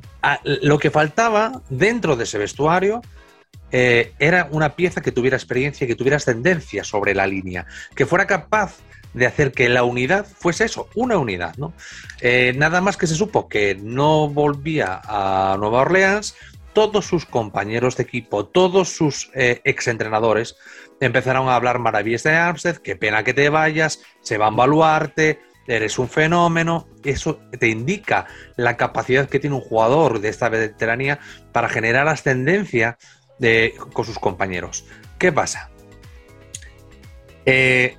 [0.62, 3.02] lo que faltaba dentro de ese vestuario
[3.74, 7.66] eh, era una pieza que tuviera experiencia, que tuviera ascendencia sobre la línea,
[7.96, 8.78] que fuera capaz
[9.14, 11.74] de hacer que la unidad fuese eso, una unidad, ¿no?
[12.22, 16.36] Eh, nada más que se supo que no volvía a Nueva Orleans,
[16.76, 20.58] todos sus compañeros de equipo, todos sus eh, exentrenadores
[21.00, 25.40] empezaron a hablar maravillas de Armstead, qué pena que te vayas, se va a evaluarte,
[25.68, 26.88] eres un fenómeno.
[27.04, 31.20] Eso te indica la capacidad que tiene un jugador de esta veteranía
[31.54, 32.98] para generar ascendencia
[33.40, 34.86] de, con sus compañeros.
[35.18, 35.72] ¿Qué pasa?
[37.46, 37.98] Eh,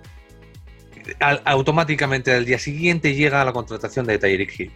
[1.45, 4.73] automáticamente al día siguiente llega la contratación de Tyreek Hill.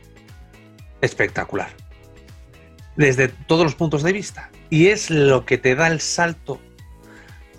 [1.03, 1.89] Espectacular
[2.97, 4.51] desde todos los puntos de vista.
[4.68, 6.61] Y es lo que te da el salto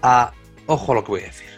[0.01, 0.33] a,
[0.65, 1.51] ojo lo que voy a decir,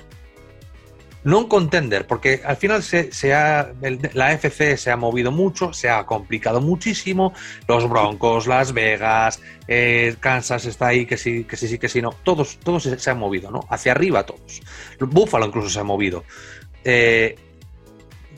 [1.24, 3.72] no un contender, porque al final se, ha,
[4.14, 7.34] la FC se ha movido mucho, se ha complicado muchísimo,
[7.68, 12.02] los Broncos, Las Vegas, eh, Kansas está ahí, que sí, que sí, sí, que sí,
[12.02, 13.62] no, todos, todos se, han movido, ¿no?
[13.70, 14.62] Hacia arriba todos.
[15.00, 16.26] Buffalo incluso se ha movido.
[16.84, 17.36] Eh,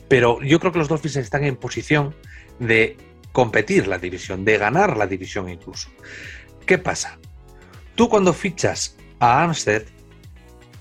[0.08, 2.14] pero yo creo que los Dolphins están en posición
[2.60, 2.98] de
[3.36, 5.90] competir la división, de ganar la división incluso.
[6.66, 7.20] ¿Qué pasa?
[7.96, 9.84] Tú cuando fichas a Armstead,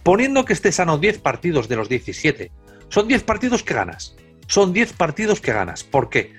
[0.05, 2.53] poniendo que esté sano 10 partidos de los 17,
[2.91, 4.15] son 10 partidos que ganas.
[4.47, 5.83] Son 10 partidos que ganas.
[5.83, 6.33] ¿Por qué?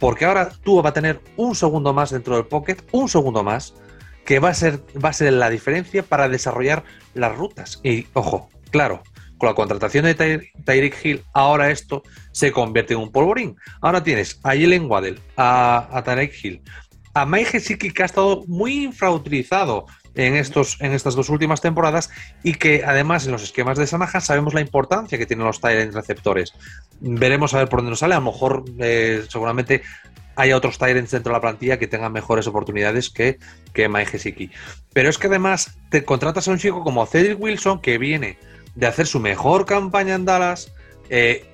[0.00, 3.74] Porque ahora tú vas a tener un segundo más dentro del pocket, un segundo más,
[4.24, 6.82] que va a ser, va a ser la diferencia para desarrollar
[7.14, 7.78] las rutas.
[7.84, 9.04] Y ojo, claro,
[9.42, 13.56] con la contratación de Tyreek Hill, ahora esto se convierte en un polvorín.
[13.80, 16.62] Ahora tienes a Jalen Waddell, a, a Hill,
[17.12, 22.08] a Mike Gesicki, que ha estado muy infrautilizado en, estos, en estas dos últimas temporadas
[22.44, 25.92] y que además en los esquemas de Sanahan sabemos la importancia que tienen los Tyrant
[25.92, 26.52] receptores.
[27.00, 28.14] Veremos a ver por dónde nos sale.
[28.14, 29.82] A lo mejor eh, seguramente
[30.36, 33.40] haya otros Tyrants dentro de la plantilla que tengan mejores oportunidades que,
[33.72, 34.50] que Mike.
[34.92, 38.38] Pero es que además te contratas a un chico como Cedric Wilson que viene
[38.74, 40.72] de hacer su mejor campaña en Dallas,
[41.10, 41.46] eh,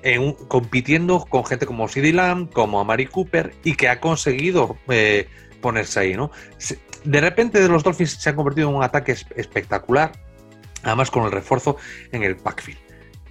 [0.47, 5.27] compitiendo con gente como CD Lamb, como Amari Cooper, y que ha conseguido eh,
[5.61, 6.31] ponerse ahí, ¿no?
[7.03, 10.11] De repente de los Dolphins se han convertido en un ataque espectacular,
[10.83, 11.77] además con el refuerzo
[12.11, 12.79] en el backfield.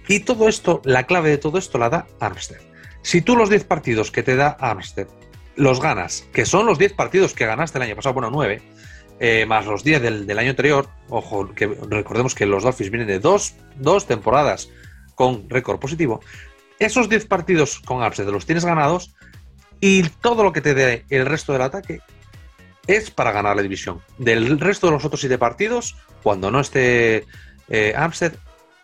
[0.07, 2.59] Y todo esto, la clave de todo esto la da Armstead.
[3.03, 5.07] Si tú los 10 partidos que te da Armstead
[5.55, 8.61] los ganas, que son los 10 partidos que ganaste el año pasado, bueno, 9,
[9.19, 13.19] eh, más los 10 del, año anterior, ojo, que recordemos que los Dolphins vienen de
[13.19, 13.53] dos,
[14.07, 14.69] temporadas
[15.15, 16.21] con récord positivo,
[16.79, 19.13] esos 10 partidos con Armstead los tienes ganados
[19.81, 21.99] y todo lo que te dé el resto del ataque
[22.87, 24.01] es para ganar la división.
[24.17, 27.25] Del resto de los otros 7 partidos, cuando no esté
[27.67, 27.93] eh,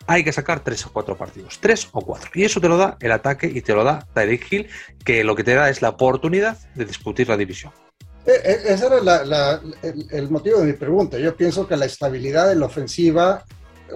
[0.06, 2.30] hay que sacar 3 o 4 partidos, 3 o 4.
[2.34, 4.68] Y eso te lo da el ataque y te lo da Tyreek Hill,
[5.04, 7.72] que lo que te da es la oportunidad de discutir la división.
[8.26, 9.60] Eh, eh, ese era
[10.10, 11.18] el, motivo de mi pregunta.
[11.18, 13.44] Yo pienso que la estabilidad de la ofensiva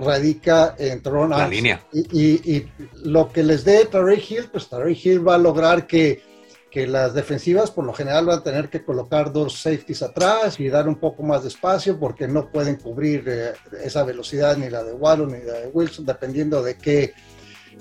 [0.01, 1.85] radica en Tron La línea.
[1.93, 2.66] Y,
[3.03, 6.28] lo que les dé Tarek Hill, pues Tarek Hill va a lograr que,
[6.72, 10.87] las defensivas por lo general van a tener que colocar dos safeties atrás y dar
[10.87, 13.53] un poco más de espacio porque no pueden cubrir eh,
[13.83, 17.12] esa velocidad ni la de Wallon ni la de Wilson, dependiendo de qué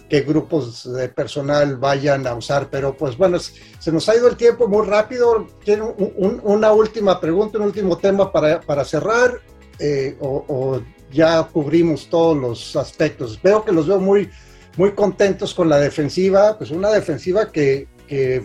[0.08, 2.70] qué grupos de personal vayan a usar.
[2.70, 5.48] Pero pues bueno, se nos ha ido el tiempo muy rápido.
[5.64, 9.40] Tiene una última pregunta, un último tema para, para cerrar
[9.80, 10.82] eh, o,
[11.12, 13.42] ya cubrimos todos los aspectos.
[13.42, 14.30] Veo que los veo muy,
[14.78, 18.44] muy contentos con la defensiva, pues una defensiva que, que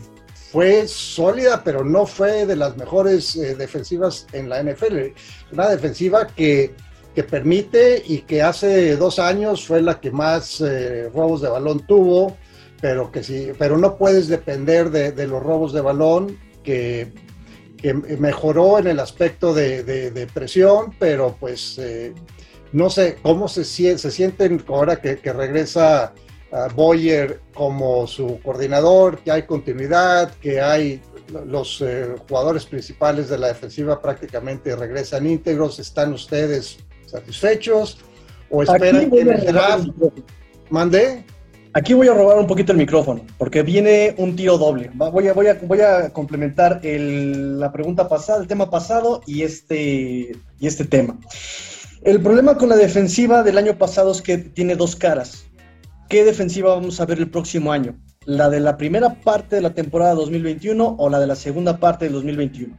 [0.55, 5.13] fue sólida, pero no fue de las mejores eh, defensivas en la NFL.
[5.53, 6.75] Una defensiva que
[7.15, 11.87] que permite y que hace dos años fue la que más eh, robos de balón
[11.87, 12.37] tuvo,
[12.81, 17.13] pero que sí, pero no puedes depender de, los robos de balón, que,
[18.19, 22.15] mejoró en el aspecto de, presión, pero pues eh,
[22.73, 26.15] no sé cómo se, se sienten ahora que, regresa
[26.51, 31.01] a Boyer como su coordinador, que hay continuidad, que hay
[31.47, 36.79] los eh, jugadores principales de la defensiva prácticamente regresan íntegros, están ustedes
[37.15, 37.99] satisfechos
[38.51, 39.89] o esperan que en el draft
[40.71, 41.25] mande.
[41.77, 44.91] Aquí voy a robar un poquito el micrófono, porque viene un tiro doble.
[44.95, 50.37] Voy a, voy a, voy a complementar la pregunta pasada, el tema pasado y este,
[50.61, 51.19] y este tema.
[52.03, 55.47] El problema con la defensiva del año pasado es que tiene dos caras.
[56.09, 57.99] ¿Qué defensiva vamos a ver el próximo año?
[58.25, 62.05] ¿La de la primera parte de la temporada 2021 o la de la segunda parte
[62.05, 62.77] del 2021?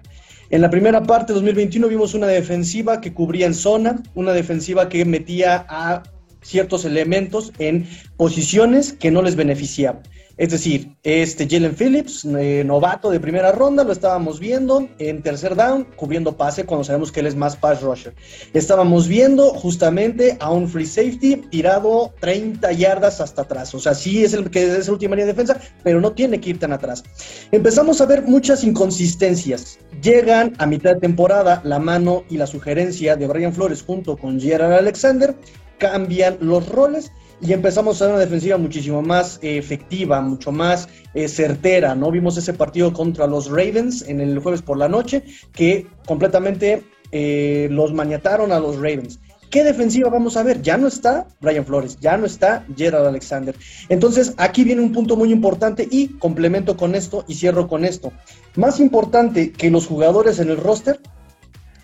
[0.49, 4.89] En la primera parte de 2021 vimos una defensiva que cubría en zona, una defensiva
[4.89, 6.03] que metía a
[6.43, 10.03] ciertos elementos en posiciones que no les beneficiaban.
[10.37, 15.55] Es decir, este Jalen Phillips, eh, novato de primera ronda, lo estábamos viendo en tercer
[15.55, 18.13] down, cubriendo pase cuando sabemos que él es más pass rusher.
[18.53, 23.73] Estábamos viendo justamente a un free safety tirado 30 yardas hasta atrás.
[23.75, 26.41] O sea, sí es el que es la última línea de defensa, pero no tiene
[26.41, 27.03] que ir tan atrás.
[27.51, 29.79] Empezamos a ver muchas inconsistencias.
[30.01, 34.39] Llegan a mitad de temporada la mano y la sugerencia de Brian Flores junto con
[34.39, 35.33] Gerard Alexander,
[35.77, 37.11] cambian los roles
[37.41, 42.11] y empezamos a ver una defensiva muchísimo más eh, efectiva, mucho más eh, certera, ¿no?
[42.11, 45.23] Vimos ese partido contra los Ravens en el jueves por la noche,
[45.53, 49.19] que completamente eh, los maniataron a los Ravens.
[49.49, 50.61] ¿Qué defensiva vamos a ver?
[50.61, 53.55] Ya no está Brian Flores, ya no está Gerald Alexander.
[53.89, 58.11] Entonces, aquí viene un punto muy importante y complemento con esto y cierro con esto.
[58.55, 60.99] Más importante que los jugadores en el roster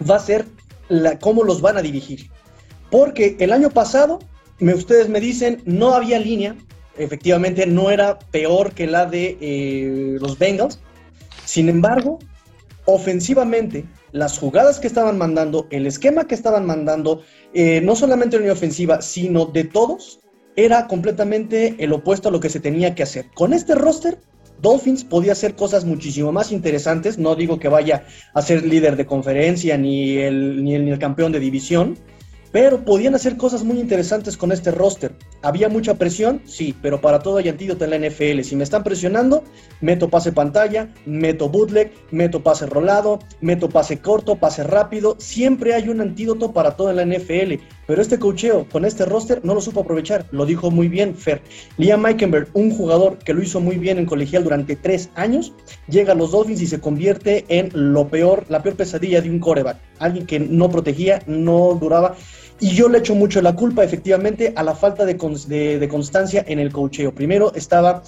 [0.09, 0.47] va a ser
[0.89, 2.29] la, cómo los van a dirigir.
[2.89, 4.19] Porque el año pasado
[4.70, 6.55] ustedes me dicen, no había línea,
[6.97, 10.80] efectivamente no era peor que la de eh, los Bengals.
[11.45, 12.20] Sin embargo,
[12.86, 18.45] ofensivamente, las jugadas que estaban mandando, el esquema que estaban mandando, eh, no solamente en
[18.45, 20.20] la ofensiva, sino de todos,
[20.55, 23.28] era completamente el opuesto a lo que se tenía que hacer.
[23.34, 24.20] Con este roster,
[24.62, 27.18] Dolphins podía hacer cosas muchísimo más interesantes.
[27.18, 31.39] No digo que vaya a ser líder de conferencia ni el, ni el campeón de
[31.39, 31.97] división,
[32.51, 35.15] pero podían hacer cosas muy interesantes con este roster.
[35.41, 36.41] ¿Había mucha presión?
[36.45, 38.41] Sí, pero para todo hay antídoto en la NFL.
[38.41, 39.43] Si me están presionando,
[39.79, 45.15] meto pase pantalla, meto bootleg, meto pase rolado, meto pase corto, pase rápido.
[45.17, 47.55] Siempre hay un antídoto para todo en la NFL.
[47.87, 50.25] Pero este cocheo con este roster no lo supo aprovechar.
[50.31, 51.41] Lo dijo muy bien Fer.
[51.77, 55.53] Liam Meikenberg, un jugador que lo hizo muy bien en colegial durante tres años,
[55.87, 59.39] llega a los Dolphins y se convierte en lo peor, la peor pesadilla de un
[59.39, 59.90] coreback.
[60.01, 62.15] Alguien que no protegía, no duraba.
[62.59, 66.71] Y yo le echo mucho la culpa, efectivamente, a la falta de, constancia en el
[66.71, 67.13] cocheo.
[67.13, 68.03] Primero estaba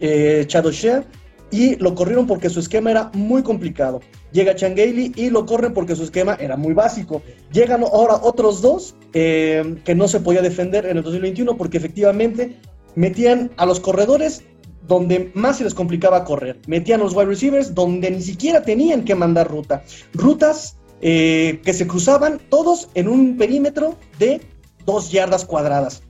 [0.00, 1.04] eh, Chado Shea
[1.50, 4.00] y lo corrieron porque su esquema era muy complicado.
[4.32, 7.22] Llega Changeli y lo corren porque su esquema era muy básico.
[7.52, 12.58] Llegan ahora otros dos eh, que no se podía defender en el 2021 porque efectivamente
[12.96, 14.42] metían a los corredores
[14.88, 16.58] donde más se les complicaba correr.
[16.66, 19.84] Metían a los wide receivers donde ni siquiera tenían que mandar ruta.
[20.12, 24.40] Rutas eh, que se cruzaban todos en un perímetro de
[24.86, 26.02] dos yardas cuadradas.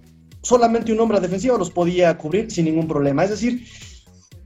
[0.43, 3.25] Solamente un hombre defensivo los podía cubrir sin ningún problema.
[3.25, 3.67] Es decir,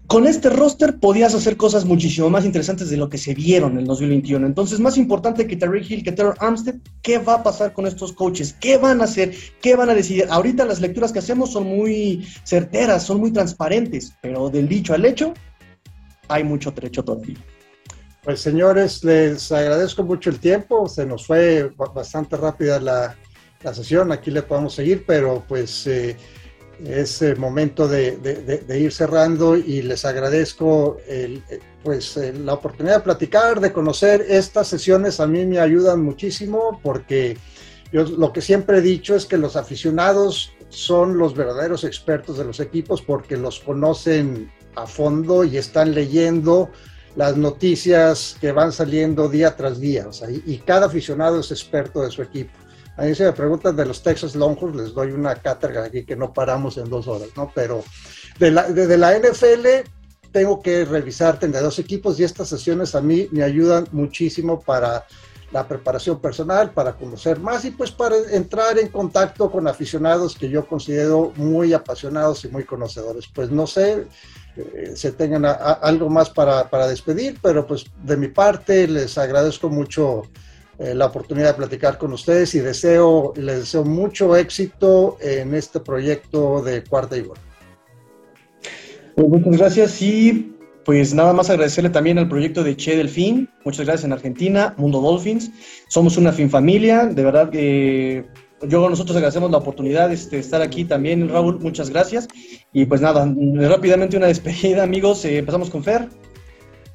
[0.08, 3.80] con este roster podías hacer cosas muchísimo más interesantes de lo que se vieron en
[3.80, 4.46] el 2021.
[4.46, 8.14] Entonces, más importante que Terry Hill, que Terry Armstead, ¿qué va a pasar con estos
[8.14, 8.54] coaches?
[8.58, 9.34] ¿Qué van a hacer?
[9.60, 10.24] ¿Qué van a decidir?
[10.30, 15.04] Ahorita las lecturas que hacemos son muy certeras, son muy transparentes, pero del dicho al
[15.04, 15.34] hecho
[16.28, 17.36] hay mucho trecho todavía.
[18.28, 23.16] Pues señores, les agradezco mucho el tiempo, se nos fue bastante rápida la,
[23.72, 26.14] sesión, aquí le podemos seguir, pero pues eh,
[26.84, 28.18] es el momento de,
[28.68, 30.98] ir cerrando y les agradezco
[31.82, 35.20] pues, la oportunidad de platicar, de conocer estas sesiones.
[35.20, 37.38] A mí me ayudan muchísimo porque
[37.94, 42.44] yo lo que siempre he dicho es que los aficionados son los verdaderos expertos de
[42.44, 46.70] los equipos porque los conocen a fondo y están leyendo
[47.16, 50.06] las noticias que van saliendo día tras día.
[50.46, 52.52] y cada aficionado es experto de su equipo.
[52.98, 56.16] A mí se me preguntan de los Texas Longhorns, les doy una cátedra aquí que
[56.16, 57.50] no paramos en dos horas, ¿no?
[57.54, 57.84] Pero
[58.40, 59.88] de la, la NFL
[60.32, 65.06] tengo que revisar dos equipos y estas sesiones a mí me ayudan muchísimo para
[65.52, 70.50] la preparación personal, para conocer más y pues para entrar en contacto con aficionados que
[70.50, 73.26] yo considero muy apasionados y muy conocedores.
[73.32, 74.06] Pues no sé,
[74.58, 79.68] eh, se tengan algo más para, para, despedir, pero pues de mi parte les agradezco
[79.68, 80.22] mucho
[80.78, 85.80] eh, la oportunidad de platicar con ustedes y deseo, les deseo mucho éxito en este
[85.80, 87.38] proyecto de Cuarta y Gol.
[89.14, 90.54] Pues muchas gracias y
[90.84, 93.50] pues nada más agradecerle también al proyecto de Che Delfín.
[93.64, 95.50] Muchas gracias en Argentina, Mundo Dolphins.
[95.88, 98.24] Somos una fin familia, de verdad que
[98.66, 101.58] yo nosotros agradecemos la oportunidad este, de estar aquí también, Raúl.
[101.60, 102.28] Muchas gracias.
[102.72, 103.32] Y pues nada,
[103.68, 105.24] rápidamente una despedida, amigos.
[105.24, 106.08] Eh, empezamos con Fer.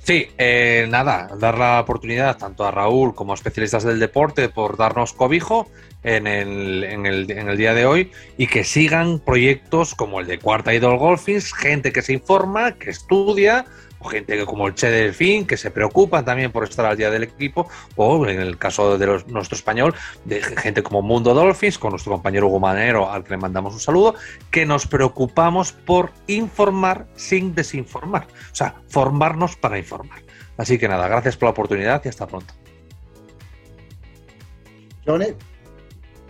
[0.03, 4.76] Sí, eh, nada, dar la oportunidad tanto a Raúl como a especialistas del deporte por
[4.76, 5.70] darnos cobijo
[6.03, 10.28] en el, en el, en el día de hoy y que sigan proyectos como el
[10.28, 13.64] de Cuarta Idol Golfis, gente que se informa, que estudia,
[14.04, 17.68] gente como el Che Delfín, que se preocupa también por estar al día del equipo,
[17.95, 19.93] o en el caso de nuestro español,
[20.26, 23.80] de gente como Mundo Dolphins, con nuestro compañero Hugo Manero, al que le mandamos un
[23.80, 24.16] saludo,
[24.51, 28.28] que nos preocupamos por informar sin desinformar.
[28.51, 30.22] O sea, formarnos para informar.
[30.58, 32.54] Así que nada, gracias por la oportunidad y hasta pronto.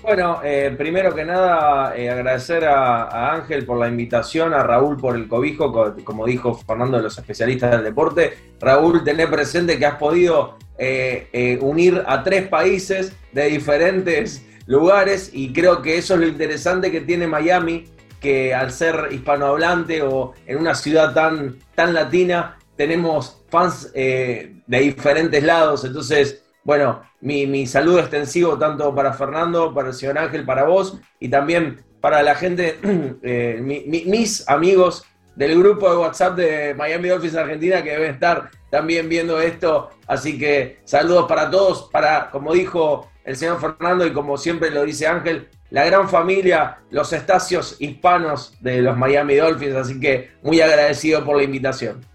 [0.04, 5.16] Bueno, eh, primero que nada, eh, agradecer a, Ángel por la invitación, a Raúl por
[5.16, 8.38] el cobijo, como dijo Fernando de los especialistas del deporte.
[8.60, 15.54] Raúl, tener presente que has podido eh, unir a tres países de diferentes lugares y
[15.54, 17.86] creo que eso es lo interesante que tiene Miami,
[18.20, 25.44] que al ser hispanohablante o en una ciudad tan, tan latina, tenemos fans de diferentes
[25.44, 31.00] lados, entonces bueno, mi, saludo extensivo tanto para Fernando, para el señor Ángel, para vos
[31.20, 32.80] y también para la gente,
[33.24, 35.06] eh, mis amigos
[35.36, 39.90] del grupo de WhatsApp de Miami Dolphins Argentina que deben estar también viendo esto.
[40.08, 44.84] Así que saludos para todos, para, como dijo el señor Fernando y como siempre lo
[44.84, 49.76] dice Ángel, la gran familia, los estacios hispanos de los Miami Dolphins.
[49.76, 52.06] Así que muy agradecido por la invitación.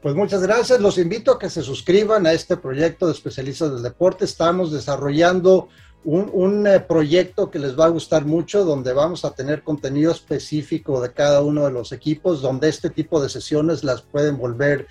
[0.00, 0.80] Pues muchas gracias.
[0.80, 4.24] Los invito a que se suscriban a este proyecto de especialistas del deporte.
[4.24, 5.68] Estamos desarrollando
[6.04, 11.00] un, eh, proyecto que les va a gustar mucho, donde vamos a tener contenido específico
[11.00, 14.86] de cada uno de los equipos, donde este tipo de sesiones las pueden volver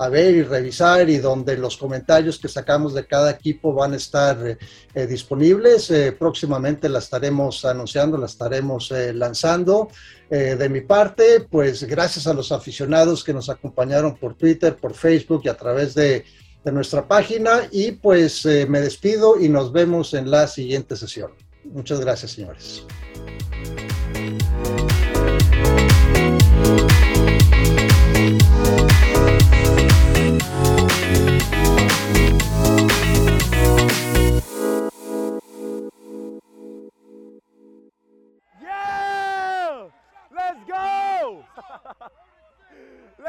[0.00, 3.96] a ver y revisar y donde los comentarios que sacamos de cada equipo van a
[3.96, 4.56] estar
[4.94, 5.90] eh, disponibles.
[5.90, 9.88] Eh, próximamente la estaremos anunciando, la estaremos eh, lanzando.
[10.30, 15.42] de mi parte, pues gracias a los aficionados que nos acompañaron por Twitter, por Facebook
[15.44, 16.24] y a través de,
[16.64, 17.68] de nuestra página.
[17.72, 21.32] Y pues me despido y nos vemos en la siguiente sesión.
[21.64, 22.86] Muchas gracias, señores.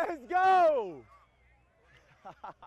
[0.08, 1.02] Let's go!